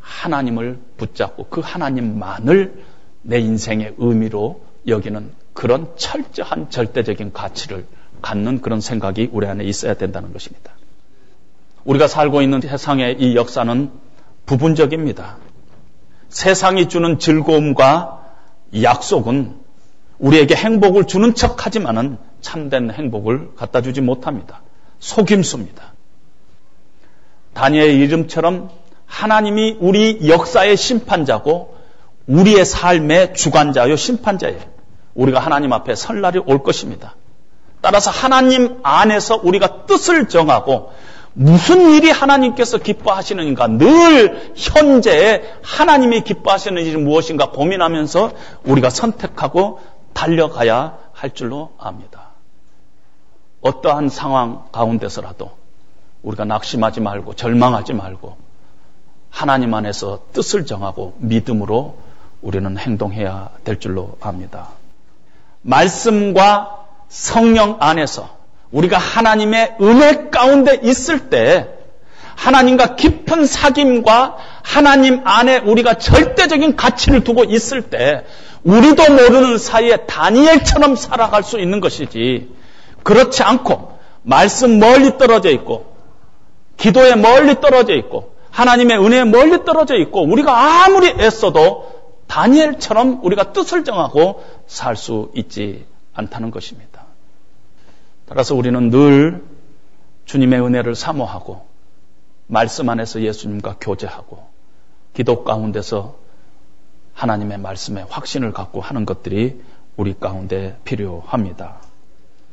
하나님을 0.00 0.78
붙잡고 0.96 1.46
그 1.48 1.60
하나님만을 1.60 2.84
내 3.22 3.38
인생의 3.38 3.94
의미로 3.98 4.62
여기는 4.86 5.30
그런 5.52 5.92
철저한 5.96 6.70
절대적인 6.70 7.32
가치를 7.32 7.86
갖는 8.20 8.60
그런 8.60 8.80
생각이 8.80 9.30
우리 9.32 9.46
안에 9.46 9.64
있어야 9.64 9.94
된다는 9.94 10.32
것입니다. 10.32 10.72
우리가 11.84 12.08
살고 12.08 12.42
있는 12.42 12.60
세상의 12.60 13.20
이 13.20 13.36
역사는 13.36 13.90
부분적입니다. 14.46 15.38
세상이 16.34 16.88
주는 16.88 17.20
즐거움과 17.20 18.24
약속은 18.82 19.54
우리에게 20.18 20.56
행복을 20.56 21.04
주는 21.04 21.32
척 21.36 21.64
하지만은 21.64 22.18
참된 22.40 22.90
행복을 22.90 23.54
갖다 23.54 23.82
주지 23.82 24.00
못합니다. 24.00 24.60
속임수입니다. 24.98 25.92
다니엘 27.52 28.00
이름처럼 28.00 28.70
하나님이 29.06 29.76
우리 29.78 30.28
역사의 30.28 30.76
심판자고 30.76 31.76
우리의 32.26 32.64
삶의 32.64 33.34
주관자요 33.34 33.94
심판자예요. 33.94 34.60
우리가 35.14 35.38
하나님 35.38 35.72
앞에 35.72 35.94
설 35.94 36.20
날이 36.20 36.40
올 36.40 36.64
것입니다. 36.64 37.14
따라서 37.80 38.10
하나님 38.10 38.80
안에서 38.82 39.40
우리가 39.40 39.86
뜻을 39.86 40.28
정하고 40.28 40.90
무슨 41.34 41.90
일이 41.90 42.10
하나님께서 42.10 42.78
기뻐하시는가 42.78 43.66
늘 43.66 44.52
현재에 44.56 45.42
하나님이 45.62 46.22
기뻐하시는 46.22 46.80
일이 46.82 46.96
무엇인가 46.96 47.50
고민하면서 47.50 48.32
우리가 48.64 48.88
선택하고 48.90 49.80
달려가야 50.12 50.96
할 51.12 51.34
줄로 51.34 51.72
압니다. 51.78 52.30
어떠한 53.60 54.10
상황 54.10 54.66
가운데서라도 54.70 55.50
우리가 56.22 56.44
낙심하지 56.44 57.00
말고 57.00 57.34
절망하지 57.34 57.94
말고 57.94 58.36
하나님 59.30 59.74
안에서 59.74 60.20
뜻을 60.32 60.66
정하고 60.66 61.14
믿음으로 61.18 61.98
우리는 62.42 62.78
행동해야 62.78 63.50
될 63.64 63.80
줄로 63.80 64.16
압니다. 64.20 64.68
말씀과 65.62 66.86
성령 67.08 67.78
안에서 67.80 68.33
우리가 68.74 68.98
하나님의 68.98 69.76
은혜 69.80 70.30
가운데 70.30 70.80
있을 70.82 71.30
때 71.30 71.68
하나님과 72.34 72.96
깊은 72.96 73.44
사귐과 73.44 74.34
하나님 74.62 75.20
안에 75.24 75.58
우리가 75.58 75.94
절대적인 75.94 76.74
가치를 76.74 77.22
두고 77.22 77.44
있을 77.44 77.82
때 77.82 78.24
우리도 78.64 79.12
모르는 79.12 79.58
사이에 79.58 79.98
다니엘처럼 80.06 80.96
살아갈 80.96 81.44
수 81.44 81.60
있는 81.60 81.80
것이지 81.80 82.52
그렇지 83.04 83.42
않고 83.44 83.98
말씀 84.22 84.80
멀리 84.80 85.16
떨어져 85.18 85.50
있고 85.50 85.94
기도에 86.76 87.14
멀리 87.14 87.60
떨어져 87.60 87.94
있고 87.94 88.34
하나님의 88.50 88.98
은혜에 88.98 89.24
멀리 89.24 89.64
떨어져 89.64 89.96
있고 89.96 90.22
우리가 90.24 90.84
아무리 90.84 91.08
애써도 91.08 91.92
다니엘처럼 92.26 93.20
우리가 93.22 93.52
뜻을 93.52 93.84
정하고 93.84 94.42
살 94.66 94.96
수 94.96 95.30
있지 95.34 95.86
않다는 96.14 96.50
것입니다. 96.50 96.93
따라서 98.26 98.54
우리는 98.54 98.90
늘 98.90 99.44
주님의 100.24 100.60
은혜를 100.64 100.94
사모하고 100.94 101.66
말씀 102.46 102.88
안에서 102.88 103.20
예수님과 103.22 103.76
교제하고 103.80 104.46
기도 105.12 105.44
가운데서 105.44 106.16
하나님의 107.12 107.58
말씀에 107.58 108.04
확신을 108.08 108.52
갖고 108.52 108.80
하는 108.80 109.06
것들이 109.06 109.62
우리 109.96 110.18
가운데 110.18 110.78
필요합니다. 110.84 111.76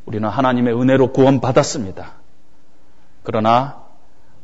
우리는 0.05 0.27
하나님의 0.27 0.79
은혜로 0.79 1.13
구원받았습니다. 1.13 2.13
그러나 3.23 3.81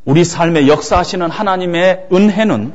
우리 0.06 0.24
삶에 0.24 0.68
역사하시는 0.68 1.30
하나님의 1.30 2.08
은혜는 2.12 2.74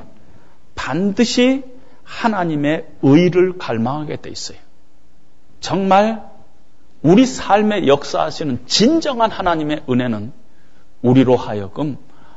반드시 0.74 1.64
하나님의 2.04 2.86
의를 3.02 3.58
갈망하게 3.58 4.16
돼 4.16 4.30
있어요. 4.30 4.58
정말 5.60 6.31
우리 7.02 7.26
삶에 7.26 7.86
역사하시는 7.86 8.66
진정한 8.66 9.30
하나님의 9.30 9.84
은혜는 9.88 10.32
우리로 11.02 11.36
하여금 11.36 11.96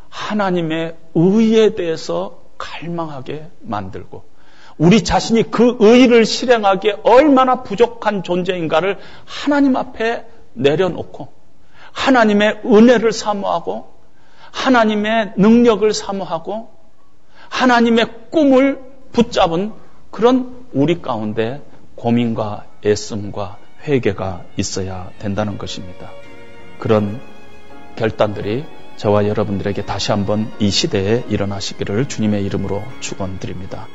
하나님의 0.09 0.95
의에 1.13 1.75
대해서 1.75 2.39
갈망하게 2.57 3.47
만들고 3.61 4.23
우리 4.77 5.03
자신이 5.03 5.51
그 5.51 5.77
의를 5.79 6.25
실행하기에 6.25 6.97
얼마나 7.03 7.63
부족한 7.63 8.23
존재인가를 8.23 8.97
하나님 9.25 9.75
앞에 9.75 10.25
내려놓고 10.53 11.29
하나님의 11.91 12.61
은혜를 12.65 13.11
사모하고 13.11 13.93
하나님의 14.51 15.33
능력을 15.37 15.93
사모하고 15.93 16.69
하나님의 17.49 18.29
꿈을 18.31 18.81
붙잡은 19.11 19.73
그런 20.11 20.65
우리 20.73 21.01
가운데 21.01 21.61
고민과 21.95 22.65
애씀과 22.83 23.57
회개가 23.87 24.43
있어야 24.57 25.11
된다는 25.19 25.57
것입니다. 25.57 26.11
그런 26.79 27.21
결단들이 27.95 28.65
저와 28.97 29.27
여러분들에게 29.27 29.85
다시 29.85 30.11
한번 30.11 30.51
이 30.59 30.69
시대에 30.69 31.23
일어나시기를 31.29 32.07
주님의 32.07 32.45
이름으로 32.45 32.83
축원드립니다. 32.99 33.87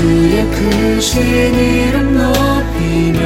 주의 0.00 0.50
크신 0.50 1.54
이름 1.54 2.14
높이며 2.14 3.20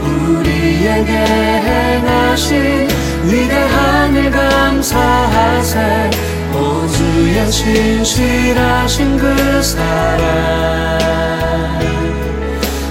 우리에게 0.00 1.12
행하신 1.12 2.88
위대한 3.24 4.14
일 4.14 4.30
감사하세. 4.30 6.10
오 6.54 6.86
주의 6.86 7.50
신실하신 7.50 9.18
그 9.18 9.62
사랑. 9.62 10.16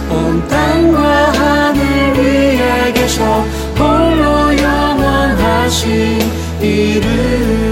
온 0.10 0.46
땅과 0.50 1.35
계셔 3.06 3.24
홀로 3.78 4.58
영원하신 4.58 6.20
이름 6.60 7.65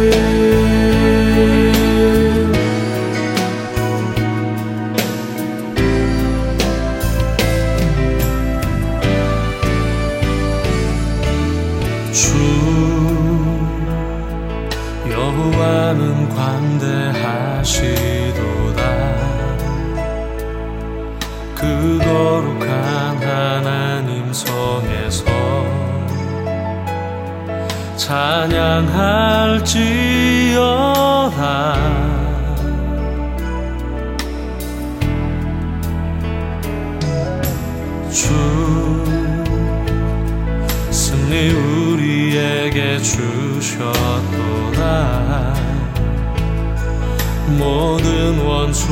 원수 48.83 48.91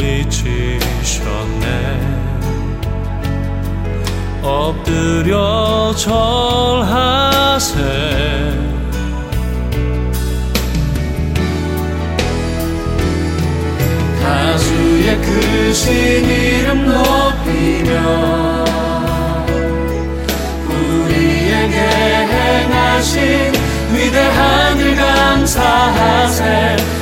물리치셨네. 0.00 0.86
엎드려 4.42 5.94
절하세. 5.96 7.76
다수의 14.20 15.20
크신 15.20 16.28
이름 16.28 16.84
높이며 16.86 17.90
우리에게 20.68 21.76
행하신 21.78 23.52
위대한 23.94 24.78
일 24.80 24.96
감사하세. 24.96 26.76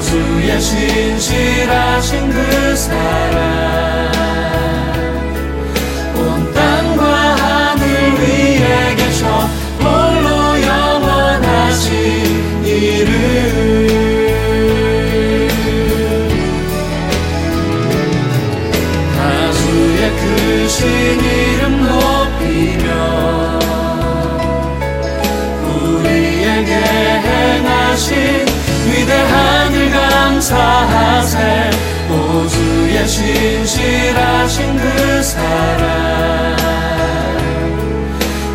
주의 0.00 0.60
신실하신 0.60 2.30
그 2.30 2.76
사랑 2.76 3.89
감사하세. 30.40 31.70
오주의 32.08 33.06
신실하신 33.06 34.76
그 34.78 35.22
사랑. 35.22 36.56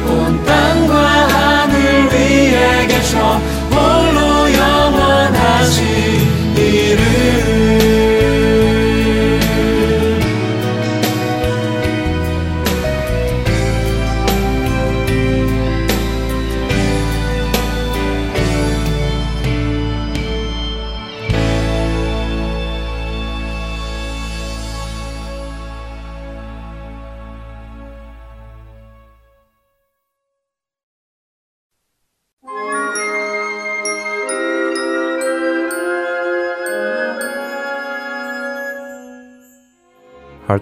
온 0.07 0.43
땅과 0.43 0.95
하늘 1.27 2.09
위에 2.11 2.87
계셔. 2.87 3.39
홀로 3.69 4.51
영원하신 4.51 6.14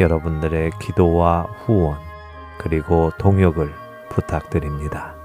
여러분들의 0.00 0.72
기도와 0.80 1.42
후원 1.42 1.98
그리고 2.58 3.10
동역을 3.18 3.72
부탁드립니다. 4.08 5.19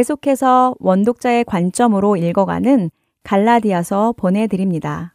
계속해서 0.00 0.76
원독자의 0.78 1.44
관점으로 1.44 2.16
읽어가는 2.16 2.90
갈라디아서 3.22 4.14
보내드립니다. 4.16 5.14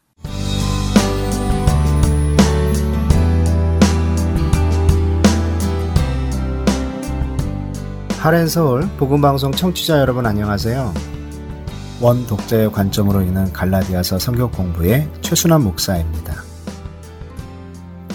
하렌 8.20 8.48
서울 8.48 8.88
복음방송 8.98 9.54
청취자 9.54 10.00
여러분 10.00 10.28
안녕하세요. 10.28 10.94
원 12.00 12.28
독자의 12.28 12.72
관점으로 12.72 13.24
읽는 13.24 13.54
갈라디아서 13.54 14.20
성경 14.20 14.52
공부의 14.52 15.10
최순환 15.22 15.64
목사입니다. 15.64 16.36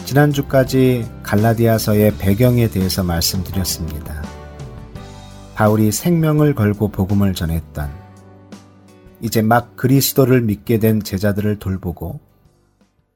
지난주까지 0.04 1.04
갈라디아서의 1.24 2.16
배경에 2.18 2.68
대해서 2.68 3.02
말씀드렸습니다. 3.02 4.39
바울이 5.60 5.92
생명을 5.92 6.54
걸고 6.54 6.88
복음을 6.88 7.34
전했던 7.34 7.90
이제 9.20 9.42
막 9.42 9.76
그리스도를 9.76 10.40
믿게 10.40 10.78
된 10.78 11.02
제자들을 11.02 11.58
돌보고 11.58 12.18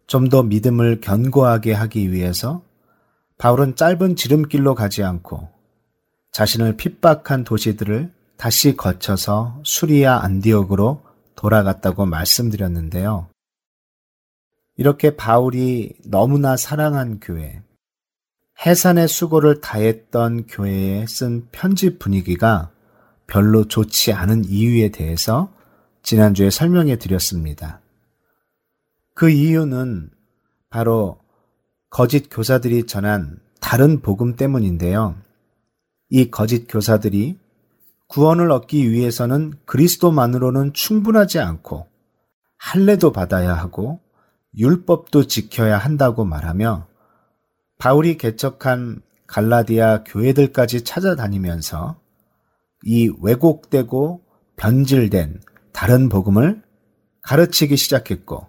좀 0.07 0.29
더 0.29 0.43
믿음을 0.43 1.01
견고하게 1.01 1.73
하기 1.73 2.13
위해서 2.13 2.63
바울은 3.39 3.77
짧은 3.77 4.17
지름길로 4.17 4.75
가지 4.75 5.03
않고 5.03 5.49
자신을 6.33 6.77
핍박한 6.77 7.45
도시들을 7.45 8.13
다시 8.37 8.77
거쳐서 8.77 9.63
수리아 9.65 10.19
안디옥으로 10.19 11.01
돌아갔다고 11.37 12.05
말씀드렸는데요. 12.05 13.27
이렇게 14.77 15.17
바울이 15.17 15.95
너무나 16.05 16.59
사랑한 16.59 17.21
교회, 17.21 17.63
해산의 18.65 19.09
수고를 19.09 19.61
다했던 19.61 20.47
교회에 20.47 21.07
쓴 21.07 21.49
편지 21.51 21.99
분위기가 21.99 22.71
별로 23.27 23.67
좋지 23.67 24.13
않은 24.13 24.45
이유에 24.45 24.91
대해서 24.91 25.53
지난주에 26.03 26.51
설명해 26.51 26.97
드렸습니다. 26.99 27.81
그 29.15 29.31
이유는 29.31 30.11
바로 30.71 31.19
거짓 31.91 32.29
교사들이 32.31 32.87
전한 32.87 33.41
다른 33.61 34.01
복음 34.01 34.37
때문인데요. 34.37 35.17
이 36.11 36.31
거짓 36.31 36.67
교사들이 36.69 37.39
구원을 38.09 38.51
얻기 38.51 38.91
위해서는 38.91 39.55
그리스도만으로는 39.65 40.73
충분하지 40.73 41.39
않고 41.39 41.87
할례도 42.59 43.13
받아야 43.13 43.55
하고 43.55 44.01
율법도 44.57 45.27
지켜야 45.27 45.79
한다고 45.79 46.25
말하며 46.25 46.87
바울이 47.79 48.17
개척한 48.17 49.03
갈라디아 49.27 50.05
교회들까지 50.05 50.83
찾아다니면서 50.83 52.01
이 52.85 53.11
왜곡되고 53.21 54.23
변질된 54.57 55.41
다른 55.73 56.09
복음을 56.09 56.63
가르치기 57.23 57.77
시작했고 57.77 58.47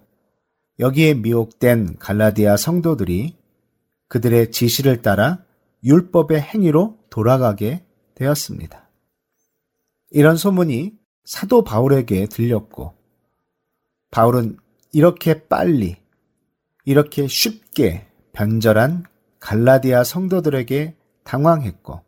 여기에 0.78 1.14
미혹된 1.14 1.96
갈라디아 1.98 2.56
성도들이 2.56 3.36
그들의 4.08 4.52
지시를 4.52 5.02
따라 5.02 5.42
율법의 5.82 6.40
행위로 6.40 6.98
돌아가게 7.10 7.84
되었습니다. 8.14 8.88
이런 10.10 10.36
소문이 10.36 10.92
사도 11.24 11.64
바울에게 11.64 12.26
들렸고 12.26 12.94
바울은 14.10 14.58
이렇게 14.92 15.46
빨리 15.46 15.96
이렇게 16.84 17.26
쉽게 17.26 18.06
변절한 18.32 19.04
갈라디아 19.46 20.02
성도들에게 20.02 20.96
당황했고 21.22 22.02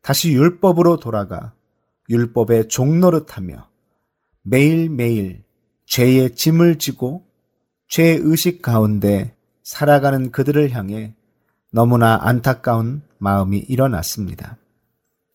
다시 0.00 0.32
율법으로 0.32 0.98
돌아가 0.98 1.52
율법의 2.08 2.68
종노릇하며 2.68 3.68
매일매일 4.42 5.42
죄의 5.86 6.36
짐을 6.36 6.78
지고 6.78 7.26
죄의 7.88 8.20
의식 8.22 8.62
가운데 8.62 9.34
살아가는 9.64 10.30
그들을 10.30 10.70
향해 10.70 11.16
너무나 11.72 12.16
안타까운 12.22 13.02
마음이 13.18 13.58
일어났습니다. 13.58 14.56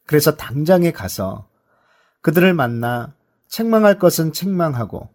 그래서 0.06 0.38
당장에 0.38 0.92
가서 0.94 1.50
그들을 2.22 2.54
만나 2.54 3.14
책망할 3.50 4.00
것은 4.00 4.32
책망하고 4.32 5.10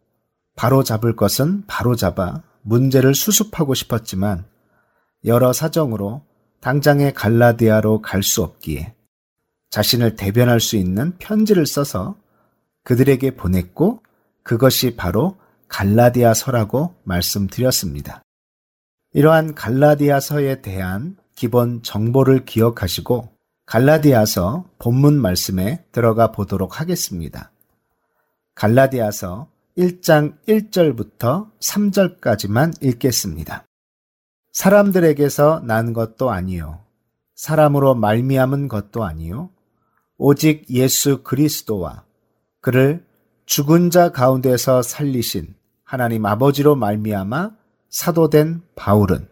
바로 0.57 0.83
잡을 0.83 1.16
것은 1.16 1.64
바로 1.66 1.97
잡아 1.97 2.43
문제를 2.61 3.14
수습하고 3.14 3.72
싶었지만 3.72 4.45
여러 5.25 5.53
사정으로 5.53 6.23
당장에 6.61 7.12
갈라디아로 7.12 8.03
갈 8.03 8.23
수 8.23 8.43
없기에 8.43 8.95
자신을 9.71 10.16
대변할 10.16 10.61
수 10.61 10.77
있는 10.77 11.16
편지를 11.19 11.66
써서 11.66 12.16
그들에게 12.85 13.33
보냈고 13.33 14.03
그것이 14.43 14.97
바로 14.97 15.37
갈라디아서라고 15.69 16.95
말씀드렸습니다. 17.05 18.23
이러한 19.12 19.55
갈라디아서에 19.55 20.62
대한 20.62 21.16
기본 21.35 21.83
정보를 21.83 22.47
기억하시고 22.47 23.31
갈라디아서 23.66 24.64
본문 24.79 25.21
말씀에 25.21 25.85
들어가 25.93 26.33
보도록 26.33 26.81
하겠습니다. 26.81 27.53
갈라디아서 28.55 29.49
1장 29.77 30.39
1절부터 30.49 31.51
3절까지만 31.61 32.83
읽겠습니다. 32.83 33.68
사람들에게서 34.59 35.63
난 35.65 35.93
것도 35.93 36.31
아니요 36.31 36.81
사람으로 37.37 37.95
말미암은 37.95 38.67
것도 38.67 39.05
아니요 39.05 39.51
오직 40.17 40.69
예수 40.69 41.23
그리스도와 41.23 42.03
그를 42.61 43.07
죽은 43.47 43.91
자 43.91 44.11
가운데서 44.11 44.83
살리신 44.83 45.55
하나님 45.85 46.27
아버지로 46.27 46.75
말미암아 46.75 47.53
사도된 47.89 48.63
바울은 48.75 49.29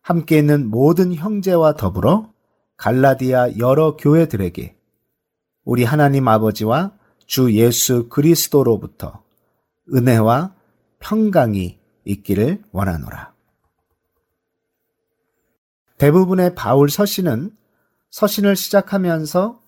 함께 0.00 0.38
있는 0.38 0.70
모든 0.70 1.14
형제와 1.14 1.74
더불어 1.74 2.32
갈라디아 2.78 3.58
여러 3.58 3.98
교회들에게 3.98 4.74
우리 5.64 5.84
하나님 5.84 6.26
아버지와 6.26 6.92
주 7.26 7.52
예수 7.52 8.08
그리스도로부터 8.08 9.22
은혜와 9.92 10.54
평강이 11.00 11.78
있기를 12.06 12.62
원하노라. 12.72 13.37
대부분의 15.98 16.54
바울 16.54 16.90
서신은 16.90 17.52
서신을 18.10 18.56
시작하면서 18.56 19.60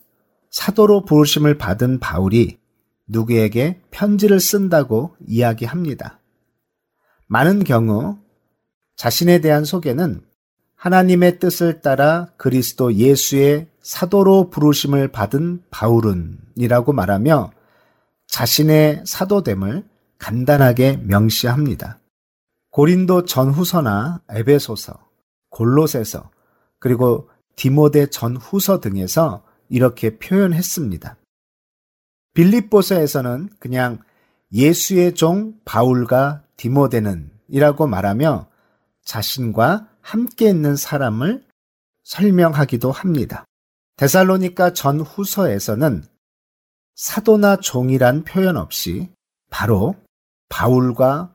사도로 0.51 1.05
부르심을 1.05 1.59
받은 1.59 2.01
바울이 2.01 2.59
누구에게 3.07 3.81
편지를 3.91 4.41
쓴다고 4.41 5.16
이야기합니다. 5.26 6.20
많은 7.26 7.64
경우 7.64 8.18
자신에 8.97 9.41
대한 9.41 9.64
소개는 9.64 10.22
하나님의 10.76 11.39
뜻을 11.39 11.81
따라 11.81 12.28
그리스도 12.37 12.95
예수의 12.95 13.68
사도로 13.83 14.51
부르심을 14.51 15.09
받은 15.09 15.64
바울은이라고 15.70 16.93
말하며 16.93 17.53
자신의 18.26 19.03
사도됨을 19.05 19.85
간단하게 20.18 20.99
명시합니다. 21.05 21.99
고린도 22.70 23.24
전후서나 23.24 24.22
에베소서, 24.31 25.09
골로새서, 25.51 26.30
그리고 26.78 27.28
디모데 27.57 28.07
전후서 28.07 28.80
등에서 28.80 29.44
이렇게 29.68 30.18
표현했습니다. 30.18 31.16
빌립보서에서는 32.34 33.51
그냥 33.59 33.98
예수의 34.53 35.14
종 35.14 35.55
바울과 35.64 36.42
디모데는 36.57 37.30
이라고 37.48 37.86
말하며 37.86 38.48
자신과 39.05 39.88
함께 40.01 40.48
있는 40.48 40.76
사람을 40.76 41.44
설명하기도 42.05 42.90
합니다. 42.90 43.44
데살로니카 43.96 44.72
전후서에서는 44.72 46.05
사도나 46.94 47.57
종이란 47.57 48.24
표현 48.24 48.57
없이 48.57 49.11
바로 49.51 49.94
바울과 50.48 51.34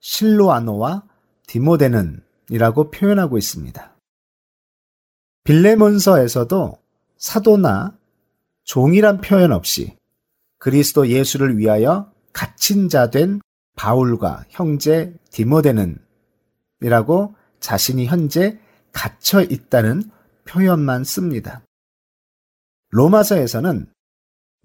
실로아노와 0.00 1.04
디모데는 1.46 2.22
이라고 2.50 2.90
표현하고 2.90 3.38
있습니다. 3.38 3.96
빌레몬서에서도 5.44 6.78
사도나 7.16 7.96
종이란 8.64 9.20
표현 9.20 9.52
없이 9.52 9.96
그리스도 10.58 11.08
예수를 11.08 11.56
위하여 11.56 12.12
갇힌 12.32 12.88
자 12.88 13.10
된 13.10 13.40
바울과 13.76 14.44
형제 14.50 15.14
디모데는 15.30 15.98
이라고 16.82 17.34
자신이 17.60 18.06
현재 18.06 18.58
갇혀 18.92 19.42
있다는 19.42 20.02
표현만 20.44 21.04
씁니다. 21.04 21.62
로마서에서는 22.90 23.90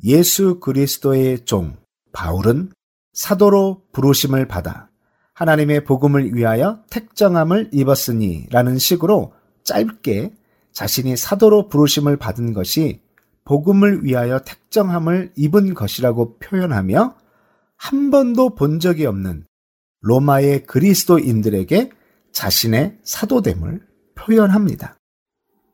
예수 0.03 0.59
그리스도의 0.59 1.45
종 1.45 1.77
바울은 2.11 2.73
사도로 3.13 3.83
부르심을 3.93 4.47
받아 4.47 4.89
하나님의 5.35 5.83
복음을 5.83 6.33
위하여 6.33 6.79
택정함을 6.89 7.69
입었으니 7.73 8.47
라는 8.51 8.77
식으로 8.77 9.33
짧게 9.63 10.33
자신이 10.71 11.17
사도로 11.17 11.67
부르심을 11.67 12.17
받은 12.17 12.53
것이 12.53 13.01
복음을 13.43 14.03
위하여 14.05 14.39
택정함을 14.39 15.33
입은 15.35 15.73
것이라고 15.73 16.39
표현하며 16.39 17.15
한 17.75 18.11
번도 18.11 18.55
본 18.55 18.79
적이 18.79 19.07
없는 19.07 19.45
로마의 20.01 20.63
그리스도인들에게 20.63 21.91
자신의 22.31 22.99
사도됨을 23.03 23.81
표현합니다. 24.15 24.97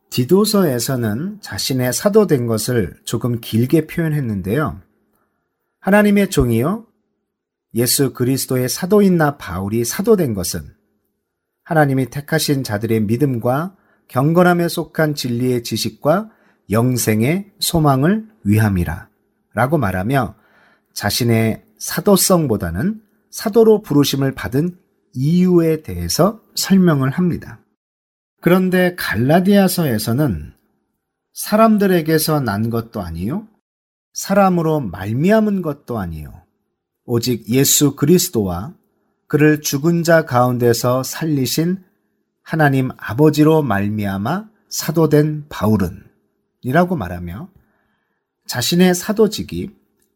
디도서에서는 0.09 1.39
자신의 1.41 1.93
사도된 1.93 2.47
것을 2.47 2.95
조금 3.05 3.39
길게 3.39 3.85
표현했는데요. 3.87 4.81
하나님의 5.79 6.29
종이요 6.31 6.87
예수 7.73 8.13
그리스도의 8.13 8.69
사도인나 8.69 9.37
바울이 9.37 9.85
사도된 9.85 10.33
것은 10.33 10.73
하나님이 11.63 12.09
택하신 12.09 12.63
자들의 12.63 13.01
믿음과 13.01 13.75
경건함에 14.07 14.67
속한 14.67 15.15
진리의 15.15 15.63
지식과 15.63 16.29
영생의 16.69 17.51
소망을 17.59 18.27
위함이라 18.43 19.09
라고 19.53 19.77
말하며 19.77 20.35
자신의 20.93 21.63
사도성보다는 21.77 23.01
사도로 23.29 23.81
부르심을 23.81 24.33
받은 24.33 24.77
이유에 25.13 25.81
대해서 25.83 26.41
설명을 26.55 27.09
합니다. 27.09 27.59
그런데 28.41 28.95
갈라디아서에서는 28.95 30.53
사람들에게서 31.33 32.41
난 32.41 32.69
것도 32.69 33.01
아니요 33.01 33.47
사람으로 34.13 34.81
말미암은 34.81 35.61
것도 35.61 35.99
아니요 35.99 36.40
오직 37.05 37.49
예수 37.49 37.95
그리스도와 37.95 38.73
그를 39.27 39.61
죽은 39.61 40.03
자 40.03 40.25
가운데서 40.25 41.03
살리신 41.03 41.83
하나님 42.41 42.89
아버지로 42.97 43.63
말미암아 43.63 44.49
사도된 44.69 45.45
바울은 45.49 46.03
이라고 46.61 46.95
말하며 46.95 47.49
자신의 48.47 48.95
사도직이 48.95 49.71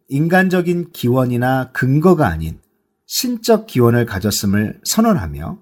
인간적인 0.09 0.91
기원이나 0.91 1.71
근거가 1.71 2.27
아닌 2.27 2.59
신적 3.05 3.67
기원을 3.67 4.05
가졌음을 4.05 4.81
선언하며 4.83 5.59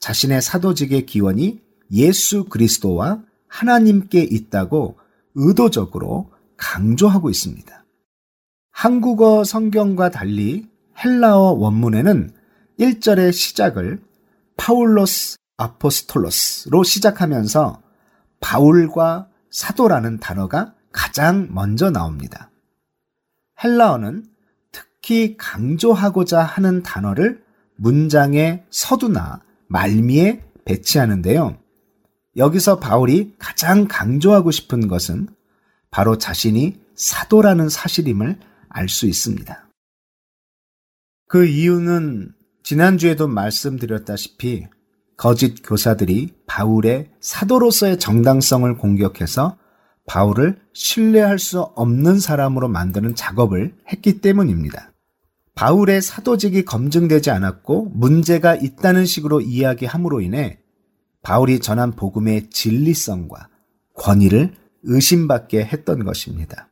자신의 0.00 0.42
사도직의 0.42 1.06
기원이 1.06 1.60
예수 1.92 2.44
그리스도와 2.44 3.22
하나님께 3.48 4.22
있다고 4.22 4.98
의도적으로 5.34 6.32
강조하고 6.56 7.30
있습니다. 7.30 7.75
한국어 8.76 9.42
성경과 9.42 10.10
달리 10.10 10.68
헬라어 11.02 11.52
원문에는 11.52 12.30
1절의 12.78 13.32
시작을 13.32 14.02
파울로스 14.58 15.38
아포스톨로스로 15.56 16.84
시작하면서 16.84 17.80
바울과 18.40 19.28
사도라는 19.50 20.20
단어가 20.20 20.74
가장 20.92 21.48
먼저 21.52 21.88
나옵니다. 21.88 22.50
헬라어는 23.64 24.26
특히 24.72 25.38
강조하고자 25.38 26.42
하는 26.42 26.82
단어를 26.82 27.42
문장의 27.76 28.66
서두나 28.68 29.40
말미에 29.68 30.44
배치하는데요. 30.66 31.56
여기서 32.36 32.78
바울이 32.78 33.36
가장 33.38 33.88
강조하고 33.88 34.50
싶은 34.50 34.86
것은 34.86 35.28
바로 35.90 36.18
자신이 36.18 36.78
사도라는 36.94 37.70
사실임을 37.70 38.38
알 38.76 38.88
수 38.88 39.06
있습니다. 39.06 39.70
그 41.28 41.46
이유는 41.46 42.32
지난주에도 42.62 43.26
말씀드렸다시피 43.26 44.66
거짓 45.16 45.62
교사들이 45.62 46.34
바울의 46.46 47.10
사도로서의 47.20 47.98
정당성을 47.98 48.76
공격해서 48.76 49.56
바울을 50.06 50.60
신뢰할 50.74 51.38
수 51.38 51.62
없는 51.62 52.20
사람으로 52.20 52.68
만드는 52.68 53.14
작업을 53.14 53.74
했기 53.88 54.20
때문입니다. 54.20 54.92
바울의 55.54 56.02
사도직이 56.02 56.66
검증되지 56.66 57.30
않았고 57.30 57.92
문제가 57.94 58.54
있다는 58.54 59.06
식으로 59.06 59.40
이야기함으로 59.40 60.20
인해 60.20 60.58
바울이 61.22 61.60
전한 61.60 61.92
복음의 61.92 62.50
진리성과 62.50 63.48
권위를 63.94 64.54
의심받게 64.82 65.64
했던 65.64 66.04
것입니다. 66.04 66.68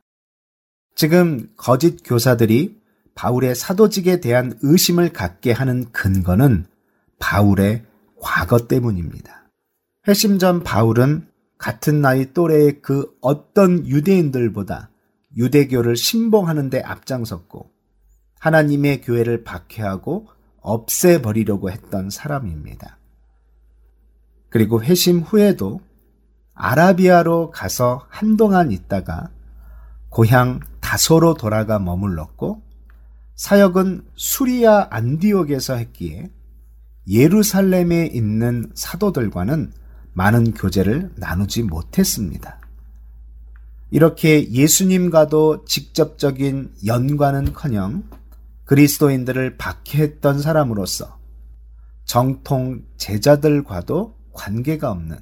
지금 0.95 1.49
거짓 1.57 2.01
교사들이 2.05 2.79
바울의 3.15 3.55
사도직에 3.55 4.21
대한 4.21 4.57
의심을 4.61 5.11
갖게 5.11 5.51
하는 5.51 5.91
근거는 5.91 6.65
바울의 7.19 7.85
과거 8.19 8.67
때문입니다. 8.67 9.49
회심 10.07 10.39
전 10.39 10.63
바울은 10.63 11.27
같은 11.57 12.01
나이 12.01 12.33
또래의 12.33 12.81
그 12.81 13.13
어떤 13.21 13.85
유대인들보다 13.87 14.89
유대교를 15.35 15.97
신봉하는 15.97 16.69
데 16.69 16.81
앞장섰고 16.81 17.71
하나님의 18.39 19.01
교회를 19.01 19.43
박해하고 19.43 20.27
없애버리려고 20.61 21.71
했던 21.71 22.09
사람입니다. 22.09 22.99
그리고 24.49 24.81
회심 24.81 25.19
후에도 25.19 25.81
아라비아로 26.53 27.51
가서 27.51 28.05
한동안 28.09 28.71
있다가 28.71 29.34
고향 30.15 30.61
다소로 30.79 31.33
돌아가 31.33 31.77
머물렀고 31.77 32.63
사역은 33.35 34.05
수리아 34.15 34.87
안디옥에서 34.89 35.75
했기에 35.75 36.31
예루살렘에 37.09 38.05
있는 38.05 38.71
사도들과는 38.75 39.73
많은 40.13 40.53
교제를 40.53 41.11
나누지 41.17 41.63
못했습니다. 41.63 42.61
이렇게 43.91 44.49
예수님과도 44.49 45.65
직접적인 45.65 46.75
연관은 46.85 47.51
커녕 47.51 48.03
그리스도인들을 48.63 49.57
박해했던 49.57 50.41
사람으로서 50.41 51.19
정통 52.05 52.85
제자들과도 52.95 54.15
관계가 54.31 54.91
없는 54.91 55.17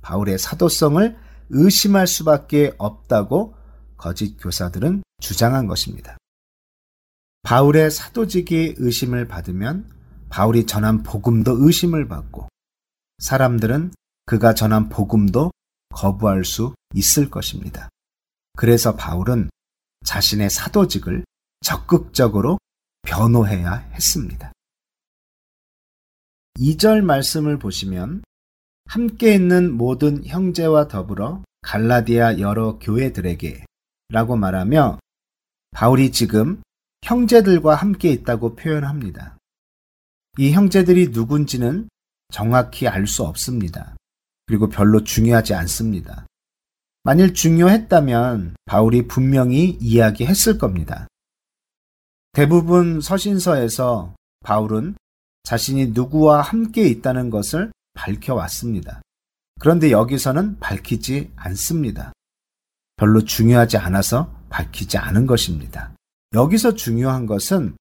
바울의 0.00 0.38
사도성을 0.38 1.16
의심할 1.50 2.06
수밖에 2.06 2.72
없다고 2.78 3.57
거짓 3.98 4.36
교사들은 4.38 5.02
주장한 5.20 5.66
것입니다. 5.66 6.16
바울의 7.42 7.90
사도직이 7.90 8.74
의심을 8.78 9.28
받으면 9.28 9.90
바울이 10.28 10.66
전한 10.66 11.02
복음도 11.02 11.56
의심을 11.66 12.08
받고 12.08 12.48
사람들은 13.18 13.92
그가 14.26 14.54
전한 14.54 14.88
복음도 14.88 15.50
거부할 15.90 16.44
수 16.44 16.74
있을 16.94 17.30
것입니다. 17.30 17.88
그래서 18.56 18.94
바울은 18.94 19.50
자신의 20.04 20.50
사도직을 20.50 21.24
적극적으로 21.62 22.58
변호해야 23.02 23.78
했습니다. 23.92 24.52
2절 26.58 27.02
말씀을 27.02 27.58
보시면 27.58 28.22
함께 28.86 29.34
있는 29.34 29.72
모든 29.72 30.24
형제와 30.24 30.88
더불어 30.88 31.42
갈라디아 31.62 32.38
여러 32.38 32.78
교회들에게 32.78 33.64
라고 34.10 34.36
말하며 34.36 34.98
바울이 35.72 36.12
지금 36.12 36.62
형제들과 37.02 37.74
함께 37.74 38.10
있다고 38.10 38.56
표현합니다. 38.56 39.36
이 40.38 40.52
형제들이 40.52 41.08
누군지는 41.08 41.88
정확히 42.30 42.86
알 42.88 43.06
수 43.06 43.24
없습니다. 43.24 43.96
그리고 44.46 44.68
별로 44.68 45.04
중요하지 45.04 45.54
않습니다. 45.54 46.26
만일 47.04 47.34
중요했다면 47.34 48.56
바울이 48.64 49.08
분명히 49.08 49.76
이야기했을 49.80 50.58
겁니다. 50.58 51.06
대부분 52.32 53.00
서신서에서 53.00 54.14
바울은 54.40 54.94
자신이 55.42 55.88
누구와 55.88 56.40
함께 56.42 56.86
있다는 56.88 57.30
것을 57.30 57.72
밝혀왔습니다. 57.94 59.02
그런데 59.60 59.90
여기서는 59.90 60.58
밝히지 60.60 61.32
않습니다. 61.36 62.12
별로 62.98 63.24
중요하지 63.24 63.78
않아서 63.78 64.30
밝히지 64.50 64.98
않은 64.98 65.26
것입니다. 65.26 65.94
여기서 66.34 66.74
중요한 66.74 67.24
것은 67.24 67.76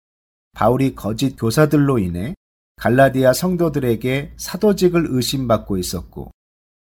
바울이 0.54 0.96
거짓 0.96 1.36
교사들로 1.36 2.00
인해 2.00 2.34
갈라디아 2.78 3.34
성도들에게 3.34 4.36
사도직을 4.38 5.08
의심받고 5.10 5.78
있었고 5.78 6.32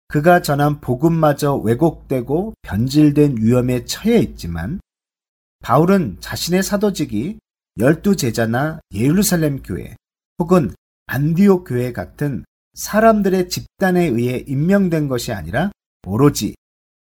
그가 0.08 0.42
전한 0.42 0.80
복음마저 0.80 1.56
왜곡되고 1.56 2.54
변질된 2.62 3.38
위험에 3.38 3.84
처해 3.84 4.18
있지만 4.18 4.80
바울은 5.60 6.18
자신의 6.20 6.62
사도직이 6.62 7.38
열두 7.78 8.16
제자나 8.16 8.80
예루살렘 8.92 9.62
교회 9.62 9.96
혹은 10.38 10.72
안디옥 11.06 11.68
교회 11.68 11.92
같은 11.92 12.44
사람들의 12.74 13.48
집단에 13.48 14.04
의해 14.06 14.44
임명된 14.46 15.08
것이 15.08 15.32
아니라 15.32 15.70
오로지 16.06 16.54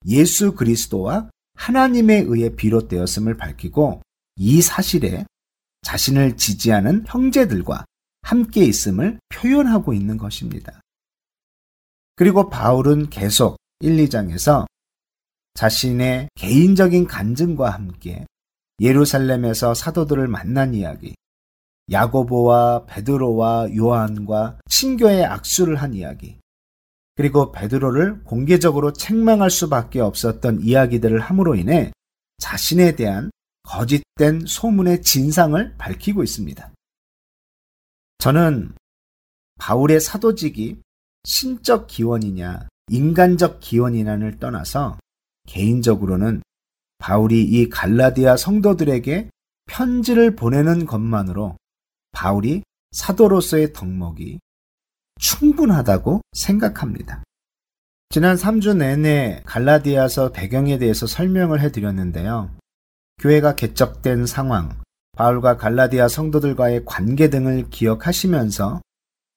예수 0.06 0.54
그리스도와 0.54 1.30
하나님에 1.54 2.24
의해 2.26 2.54
비롯되었음을 2.54 3.36
밝히고 3.36 4.02
이 4.36 4.62
사실에 4.62 5.24
자신을 5.82 6.36
지지하는 6.36 7.04
형제들과 7.06 7.84
함께 8.22 8.64
있음을 8.64 9.18
표현하고 9.28 9.92
있는 9.92 10.16
것입니다. 10.18 10.80
그리고 12.16 12.48
바울은 12.48 13.10
계속 13.10 13.56
1, 13.80 13.96
2장에서 13.96 14.66
자신의 15.54 16.28
개인적인 16.34 17.06
간증과 17.06 17.70
함께 17.70 18.26
예루살렘에서 18.80 19.74
사도들을 19.74 20.28
만난 20.28 20.74
이야기, 20.74 21.14
야고보와 21.90 22.86
베드로와 22.86 23.74
요한과 23.74 24.58
친교의 24.68 25.24
악수를 25.24 25.76
한 25.76 25.94
이야기, 25.94 26.38
그리고 27.18 27.50
베드로를 27.50 28.22
공개적으로 28.22 28.92
책망할 28.92 29.50
수밖에 29.50 29.98
없었던 29.98 30.60
이야기들을 30.60 31.18
함으로 31.18 31.56
인해 31.56 31.90
자신에 32.38 32.94
대한 32.94 33.32
거짓된 33.64 34.46
소문의 34.46 35.02
진상을 35.02 35.74
밝히고 35.78 36.22
있습니다. 36.22 36.72
저는 38.18 38.72
바울의 39.58 40.00
사도직이 40.00 40.80
신적 41.24 41.88
기원이냐 41.88 42.68
인간적 42.88 43.58
기원이냐를 43.58 44.38
떠나서 44.38 44.96
개인적으로는 45.48 46.42
바울이 46.98 47.42
이 47.42 47.68
갈라디아 47.68 48.36
성도들에게 48.36 49.28
편지를 49.66 50.36
보내는 50.36 50.86
것만으로 50.86 51.56
바울이 52.12 52.62
사도로서의 52.92 53.72
덕목이 53.72 54.38
충분하다고 55.18 56.22
생각합니다. 56.32 57.22
지난 58.10 58.36
3주 58.36 58.76
내내 58.76 59.42
갈라디아서 59.44 60.32
배경에 60.32 60.78
대해서 60.78 61.06
설명을 61.06 61.60
해드렸는데요. 61.60 62.50
교회가 63.20 63.54
개척된 63.54 64.26
상황, 64.26 64.80
바울과 65.16 65.56
갈라디아 65.56 66.08
성도들과의 66.08 66.84
관계 66.86 67.28
등을 67.28 67.68
기억하시면서 67.70 68.80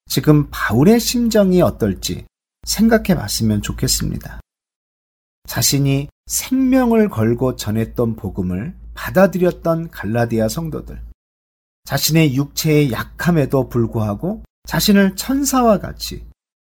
지금 0.07 0.47
바울의 0.51 0.99
심정이 0.99 1.61
어떨지 1.61 2.25
생각해 2.65 3.15
봤으면 3.15 3.61
좋겠습니다. 3.61 4.39
자신이 5.47 6.07
생명을 6.27 7.09
걸고 7.09 7.55
전했던 7.55 8.15
복음을 8.15 8.75
받아들였던 8.93 9.89
갈라디아 9.89 10.47
성도들. 10.47 11.01
자신의 11.85 12.35
육체의 12.35 12.91
약함에도 12.91 13.67
불구하고 13.67 14.43
자신을 14.65 15.15
천사와 15.15 15.79
같이 15.79 16.25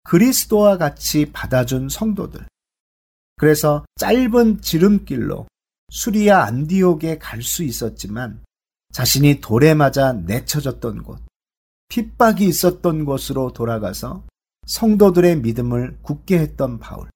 그리스도와 0.04 0.78
같이 0.78 1.32
받아준 1.32 1.90
성도들. 1.90 2.46
그래서 3.38 3.86
짧은 3.98 4.62
지름길로 4.62 5.48
수리아 5.92 6.44
안디옥에 6.44 7.18
갈 7.18 7.42
수 7.42 7.64
있었지만 7.64 8.44
자신이 8.92 9.42
돌에 9.42 9.74
맞아 9.74 10.14
내쳐졌던 10.14 11.04
곳, 11.04 11.20
핍박이 11.90 12.48
있었던 12.48 13.06
곳으로 13.06 13.52
돌아가서 13.54 14.24
성도들의 14.68 15.42
믿음을 15.42 15.98
굳게 16.02 16.40
했던 16.40 16.80
바울. 16.80 17.10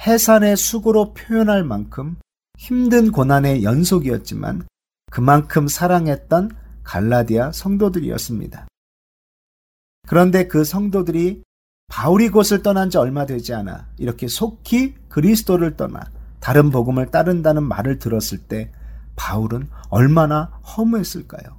해산의 0.00 0.56
수고로 0.56 1.14
표현할 1.14 1.64
만큼 1.64 2.16
힘든 2.58 3.10
고난의 3.12 3.62
연속이었지만 3.62 4.66
그만큼 5.10 5.68
사랑했던 5.68 6.50
갈라디아 6.84 7.52
성도들이었습니다. 7.52 8.66
그런데 10.12 10.46
그 10.46 10.62
성도들이 10.62 11.42
바울이 11.88 12.28
곳을 12.28 12.62
떠난 12.62 12.90
지 12.90 12.98
얼마 12.98 13.24
되지 13.24 13.54
않아 13.54 13.88
이렇게 13.96 14.28
속히 14.28 14.94
그리스도를 15.08 15.78
떠나 15.78 16.02
다른 16.38 16.68
복음을 16.68 17.10
따른다는 17.10 17.62
말을 17.62 17.98
들었을 17.98 18.36
때 18.36 18.70
바울은 19.16 19.70
얼마나 19.88 20.60
허무했을까요? 20.76 21.56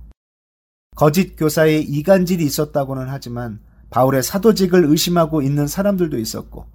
거짓 0.95 1.35
교사의 1.35 1.81
이간질이 1.81 2.45
있었다고는 2.45 3.09
하지만 3.09 3.59
바울의 3.89 4.21
사도직을 4.21 4.85
의심하고 4.85 5.41
있는 5.41 5.65
사람들도 5.65 6.19
있었고 6.19 6.67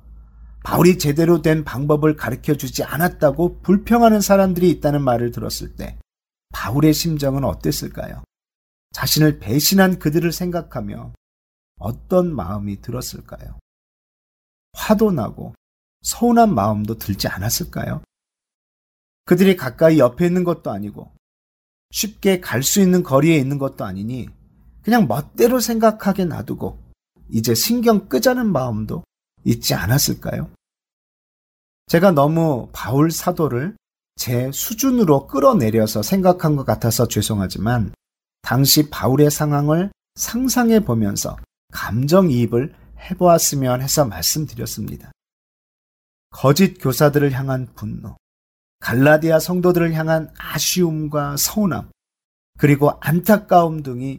바울이 0.64 0.98
제대로 0.98 1.42
된 1.42 1.62
방법을 1.62 2.16
가르쳐 2.16 2.56
주지 2.56 2.82
않았다고 2.82 3.60
불평하는 3.62 4.20
사람들이 4.20 4.68
있다는 4.70 5.00
말을 5.00 5.30
들었을 5.30 5.76
때 5.76 5.96
바울의 6.52 6.92
심정은 6.92 7.44
어땠을까요? 7.44 8.24
자신을 8.94 9.38
배신한 9.38 10.00
그들을 10.00 10.32
생각하며 10.32 11.12
어떤 11.78 12.34
마음이 12.34 12.80
들었을까요? 12.80 13.58
화도 14.72 15.10
나고 15.12 15.54
서운한 16.02 16.54
마음도 16.54 16.96
들지 16.96 17.28
않았을까요? 17.28 18.02
그들이 19.24 19.56
가까이 19.56 19.98
옆에 19.98 20.26
있는 20.26 20.44
것도 20.44 20.70
아니고 20.70 21.12
쉽게 21.90 22.40
갈 22.40 22.62
수 22.62 22.80
있는 22.80 23.02
거리에 23.02 23.36
있는 23.36 23.58
것도 23.58 23.84
아니니 23.84 24.28
그냥 24.82 25.06
멋대로 25.06 25.60
생각하게 25.60 26.24
놔두고 26.24 26.78
이제 27.30 27.54
신경 27.54 28.08
끄자는 28.08 28.50
마음도 28.50 29.04
있지 29.44 29.74
않았을까요? 29.74 30.50
제가 31.86 32.10
너무 32.12 32.68
바울 32.72 33.10
사도를 33.10 33.76
제 34.16 34.50
수준으로 34.52 35.26
끌어내려서 35.26 36.02
생각한 36.02 36.56
것 36.56 36.64
같아서 36.64 37.06
죄송하지만 37.08 37.92
당시 38.42 38.90
바울의 38.90 39.30
상황을 39.30 39.90
상상해 40.14 40.80
보면서 40.80 41.36
감정이입을 41.78 42.74
해보았으면 42.98 43.82
해서 43.82 44.04
말씀드렸습니다. 44.04 45.12
거짓 46.30 46.78
교사들을 46.78 47.32
향한 47.32 47.68
분노, 47.74 48.16
갈라디아 48.80 49.38
성도들을 49.38 49.94
향한 49.94 50.28
아쉬움과 50.36 51.36
서운함, 51.36 51.90
그리고 52.58 52.98
안타까움 53.00 53.84
등이 53.84 54.18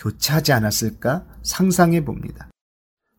교차하지 0.00 0.52
않았을까 0.52 1.26
상상해 1.42 2.02
봅니다. 2.04 2.50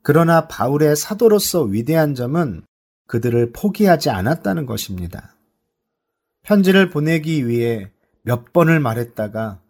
그러나 0.02 0.48
바울의 0.48 0.96
사도로서 0.96 1.62
위대한 1.64 2.16
점은 2.16 2.64
그들을 3.08 3.52
포기하지 3.54 4.10
않았다는 4.10 4.66
것입니다. 4.66 5.36
편지를 6.44 6.90
보내기 6.90 7.48
위해 7.48 7.92
몇 8.24 8.54
번을 8.54 8.80
말했다가 8.80 9.62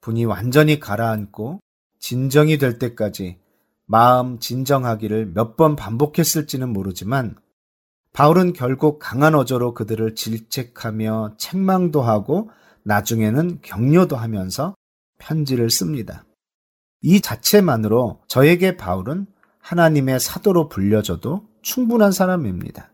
분이 0.00 0.24
완전히 0.24 0.78
가라앉고 0.78 1.60
진정이 1.98 2.58
될 2.58 2.78
때까지 2.78 3.38
마음 3.86 4.38
진정하기를 4.38 5.32
몇 5.34 5.56
번 5.56 5.76
반복했을지는 5.76 6.68
모르지만 6.72 7.36
바울은 8.12 8.52
결국 8.52 8.98
강한 8.98 9.34
어조로 9.34 9.74
그들을 9.74 10.14
질책하며 10.14 11.34
책망도 11.38 12.02
하고 12.02 12.50
나중에는 12.82 13.60
격려도 13.62 14.16
하면서 14.16 14.74
편지를 15.18 15.70
씁니다. 15.70 16.24
이 17.02 17.20
자체만으로 17.20 18.22
저에게 18.26 18.76
바울은 18.76 19.26
하나님의 19.60 20.20
사도로 20.20 20.68
불려져도 20.68 21.46
충분한 21.62 22.12
사람입니다. 22.12 22.90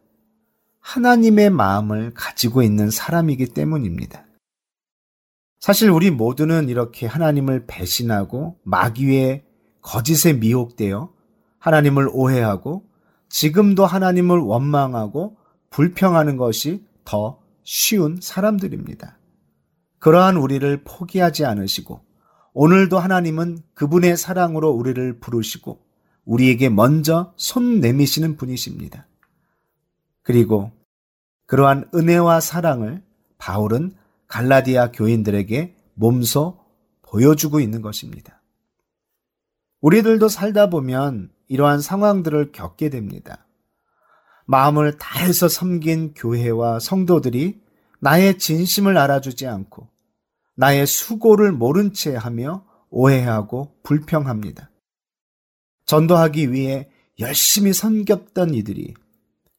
하나님의 0.81 1.51
마음을 1.51 2.13
가지고 2.15 2.63
있는 2.63 2.91
사람이기 2.91 3.49
때문입니다. 3.49 4.27
사실 5.61 5.91
우리 5.91 6.11
모두는 6.11 6.69
이렇게 6.69 7.07
하나님을 7.07 7.67
배신하고 7.67 8.59
마귀의 8.65 9.45
거짓에 9.83 10.33
미혹되어 10.33 11.13
하나님을 11.59 12.09
오해하고 12.13 12.89
지금도 13.29 13.87
하나님을 13.87 14.39
원망하고 14.39 15.37
불평하는 15.71 16.37
것이 16.37 16.85
더 17.05 17.41
쉬운 17.63 18.19
사람들입니다. 18.21 19.19
그러한 19.99 20.37
우리를 20.37 20.83
포기하지 20.85 21.45
않으시고 21.45 22.01
오늘도 22.53 22.99
하나님은 22.99 23.63
그분의 23.75 24.17
사랑으로 24.17 24.71
우리를 24.71 25.21
부르시고 25.21 25.81
우리에게 26.25 26.69
먼저 26.69 27.33
손 27.37 27.81
내미시는 27.81 28.37
분이십니다. 28.37 29.07
그리고 30.23 30.71
그러한 31.47 31.89
은혜와 31.95 32.41
사랑을 32.41 33.03
바울은 33.39 33.95
갈라디아 34.29 34.93
교인들에게 34.93 35.75
몸소 35.95 36.59
보여주고 37.03 37.61
있는 37.61 37.83
것입니다. 37.83 38.42
우리들도 39.83 40.29
살다 40.29 40.71
보면 40.71 41.31
이러한 41.49 41.81
상황들을 41.81 42.53
겪게 42.53 42.89
됩니다. 42.89 43.47
마음을 44.47 44.97
다해서 44.97 45.49
섬긴 45.49 46.15
교회와 46.15 46.79
성도들이 46.79 47.61
나의 48.01 48.39
진심을 48.39 48.97
알아주지 48.97 49.47
않고 49.47 49.89
나의 50.55 50.87
수고를 50.87 51.53
모른 51.53 51.93
채 51.93 52.15
하며 52.15 52.65
오해하고 52.91 53.77
불평합니다. 53.83 54.71
전도하기 55.87 56.53
위해 56.53 56.89
열심히 57.19 57.73
섬겼던 57.73 58.55
이들이 58.55 58.95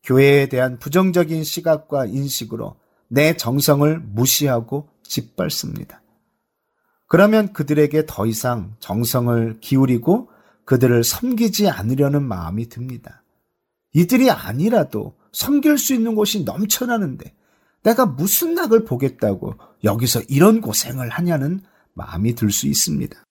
교회에 0.04 0.48
대한 0.48 0.80
부정적인 0.80 1.44
시각과 1.44 2.06
인식으로 2.06 2.78
내 3.08 3.36
정성을 3.36 4.00
무시하고 4.00 4.90
짓밟습니다. 5.04 6.03
그러면 7.14 7.54
그들에게 7.54 8.08
더 8.08 8.26
이상 8.26 8.76
정성을 8.80 9.60
기울이고 9.60 10.32
그들을 10.66 11.04
섬기지 11.04 11.70
않으려는 11.70 12.24
마음이 12.24 12.70
듭니다. 12.70 13.22
이들이 13.94 14.32
아니라도 14.32 15.16
섬길 15.32 15.78
수 15.78 15.94
있는 15.94 16.16
곳이 16.16 16.44
넘쳐나는데 16.44 17.36
내가 17.84 18.08
무슨 18.08 18.56
낙을 18.56 18.86
보겠다고 18.86 19.54
여기서 19.84 20.22
이런 20.28 20.60
고생을 20.60 21.10
하냐는 21.10 21.62
마음이 21.94 22.34
들 22.34 22.50
수 22.50 22.66
있습니다. 22.66 23.24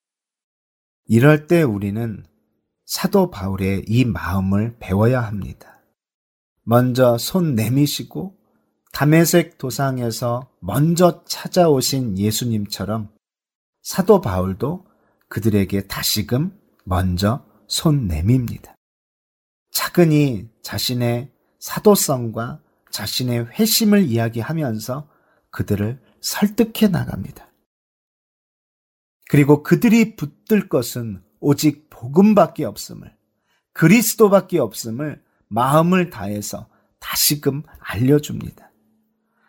이럴 1.06 1.48
때 1.48 1.64
우리는 1.64 2.24
사도 2.86 3.32
바울의 3.32 3.86
이 3.88 4.04
마음을 4.04 4.76
배워야 4.78 5.22
합니다. 5.22 5.82
먼저 6.62 7.18
손 7.18 7.56
내미시고 7.56 8.36
담에색 8.92 9.58
도상에서 9.58 10.48
먼저 10.60 11.24
찾아오신 11.24 12.16
예수님처럼 12.16 13.10
사도 13.82 14.20
바울도 14.20 14.86
그들에게 15.28 15.86
다시금 15.86 16.58
먼저 16.84 17.44
손 17.66 18.06
내밉니다. 18.06 18.74
차근히 19.70 20.48
자신의 20.62 21.32
사도성과 21.58 22.60
자신의 22.90 23.46
회심을 23.58 24.04
이야기하면서 24.04 25.08
그들을 25.50 26.00
설득해 26.20 26.88
나갑니다. 26.88 27.48
그리고 29.28 29.62
그들이 29.62 30.14
붙들 30.16 30.68
것은 30.68 31.22
오직 31.40 31.88
복음밖에 31.88 32.64
없음을, 32.64 33.16
그리스도밖에 33.72 34.58
없음을 34.58 35.22
마음을 35.48 36.10
다해서 36.10 36.68
다시금 37.00 37.62
알려줍니다. 37.78 38.70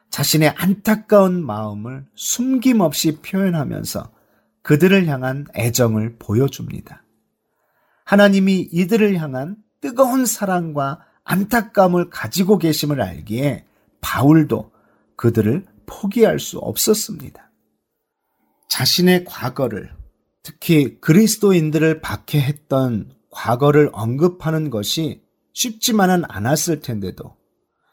자신의 0.10 0.50
안타까운 0.50 1.46
마음을 1.46 2.06
숨김없이 2.16 3.20
표현하면서 3.22 4.12
그들을 4.64 5.08
향한 5.08 5.46
애정을 5.56 6.18
보여줍니다. 6.18 7.04
하나님이 8.06 8.70
이들을 8.72 9.16
향한 9.18 9.58
뜨거운 9.82 10.26
사랑과 10.26 11.02
안타까움을 11.24 12.10
가지고 12.10 12.58
계심을 12.58 13.02
알기에 13.02 13.66
바울도 14.02 14.72
그들을 15.16 15.66
포기할 15.86 16.40
수 16.40 16.60
없었습니다. 16.60 17.52
자신의 18.70 19.26
과거를 19.26 19.94
특히 20.42 21.00
그리스도인들을 21.00 22.02
박해했던 22.02 23.14
과거를 23.30 23.90
언급하는 23.94 24.70
것이 24.70 25.24
쉽지만은 25.54 26.24
않았을 26.28 26.80
텐데도 26.80 27.36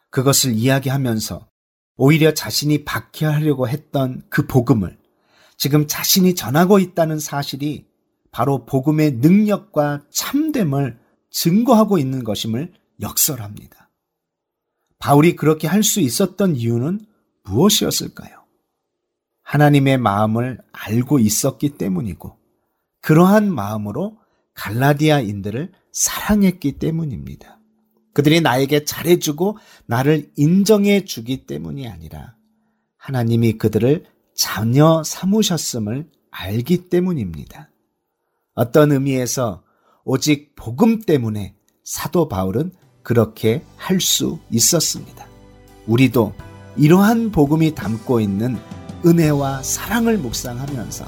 그것을 0.09 0.53
이야기하면서 0.53 1.47
오히려 1.95 2.33
자신이 2.33 2.83
박해하려고 2.83 3.69
했던 3.69 4.23
그 4.29 4.47
복음을 4.47 5.00
지금 5.61 5.85
자신이 5.85 6.33
전하고 6.33 6.79
있다는 6.79 7.19
사실이 7.19 7.85
바로 8.31 8.65
복음의 8.65 9.17
능력과 9.17 10.01
참됨을 10.09 10.97
증거하고 11.29 11.99
있는 11.99 12.23
것임을 12.23 12.73
역설합니다. 12.99 13.91
바울이 14.97 15.35
그렇게 15.35 15.67
할 15.67 15.83
수 15.83 15.99
있었던 15.99 16.55
이유는 16.55 17.01
무엇이었을까요? 17.43 18.43
하나님의 19.43 19.99
마음을 19.99 20.57
알고 20.71 21.19
있었기 21.19 21.77
때문이고 21.77 22.35
그러한 23.01 23.53
마음으로 23.53 24.17
갈라디아인들을 24.55 25.73
사랑했기 25.91 26.79
때문입니다. 26.79 27.59
그들이 28.13 28.41
나에게 28.41 28.83
잘해주고 28.83 29.59
나를 29.85 30.31
인정해 30.37 31.05
주기 31.05 31.45
때문이 31.45 31.87
아니라 31.87 32.35
하나님이 32.97 33.59
그들을 33.59 34.10
자녀 34.35 35.03
삼으셨음을 35.03 36.09
알기 36.31 36.89
때문입니다. 36.89 37.69
어떤 38.55 38.91
의미에서 38.91 39.63
오직 40.03 40.55
복음 40.55 41.01
때문에 41.01 41.55
사도 41.83 42.27
바울은 42.27 42.71
그렇게 43.03 43.63
할 43.77 43.99
수 43.99 44.39
있었습니다. 44.51 45.25
우리도 45.87 46.33
이러한 46.77 47.31
복음이 47.31 47.75
담고 47.75 48.19
있는 48.19 48.57
은혜와 49.05 49.63
사랑을 49.63 50.17
묵상하면서 50.17 51.05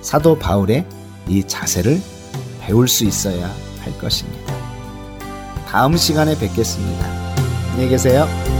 사도 0.00 0.38
바울의 0.38 0.86
이 1.28 1.44
자세를 1.46 2.00
배울 2.60 2.88
수 2.88 3.04
있어야 3.04 3.48
할 3.80 3.98
것입니다. 3.98 4.54
다음 5.66 5.96
시간에 5.96 6.38
뵙겠습니다. 6.38 7.04
안녕히 7.72 7.90
계세요. 7.90 8.59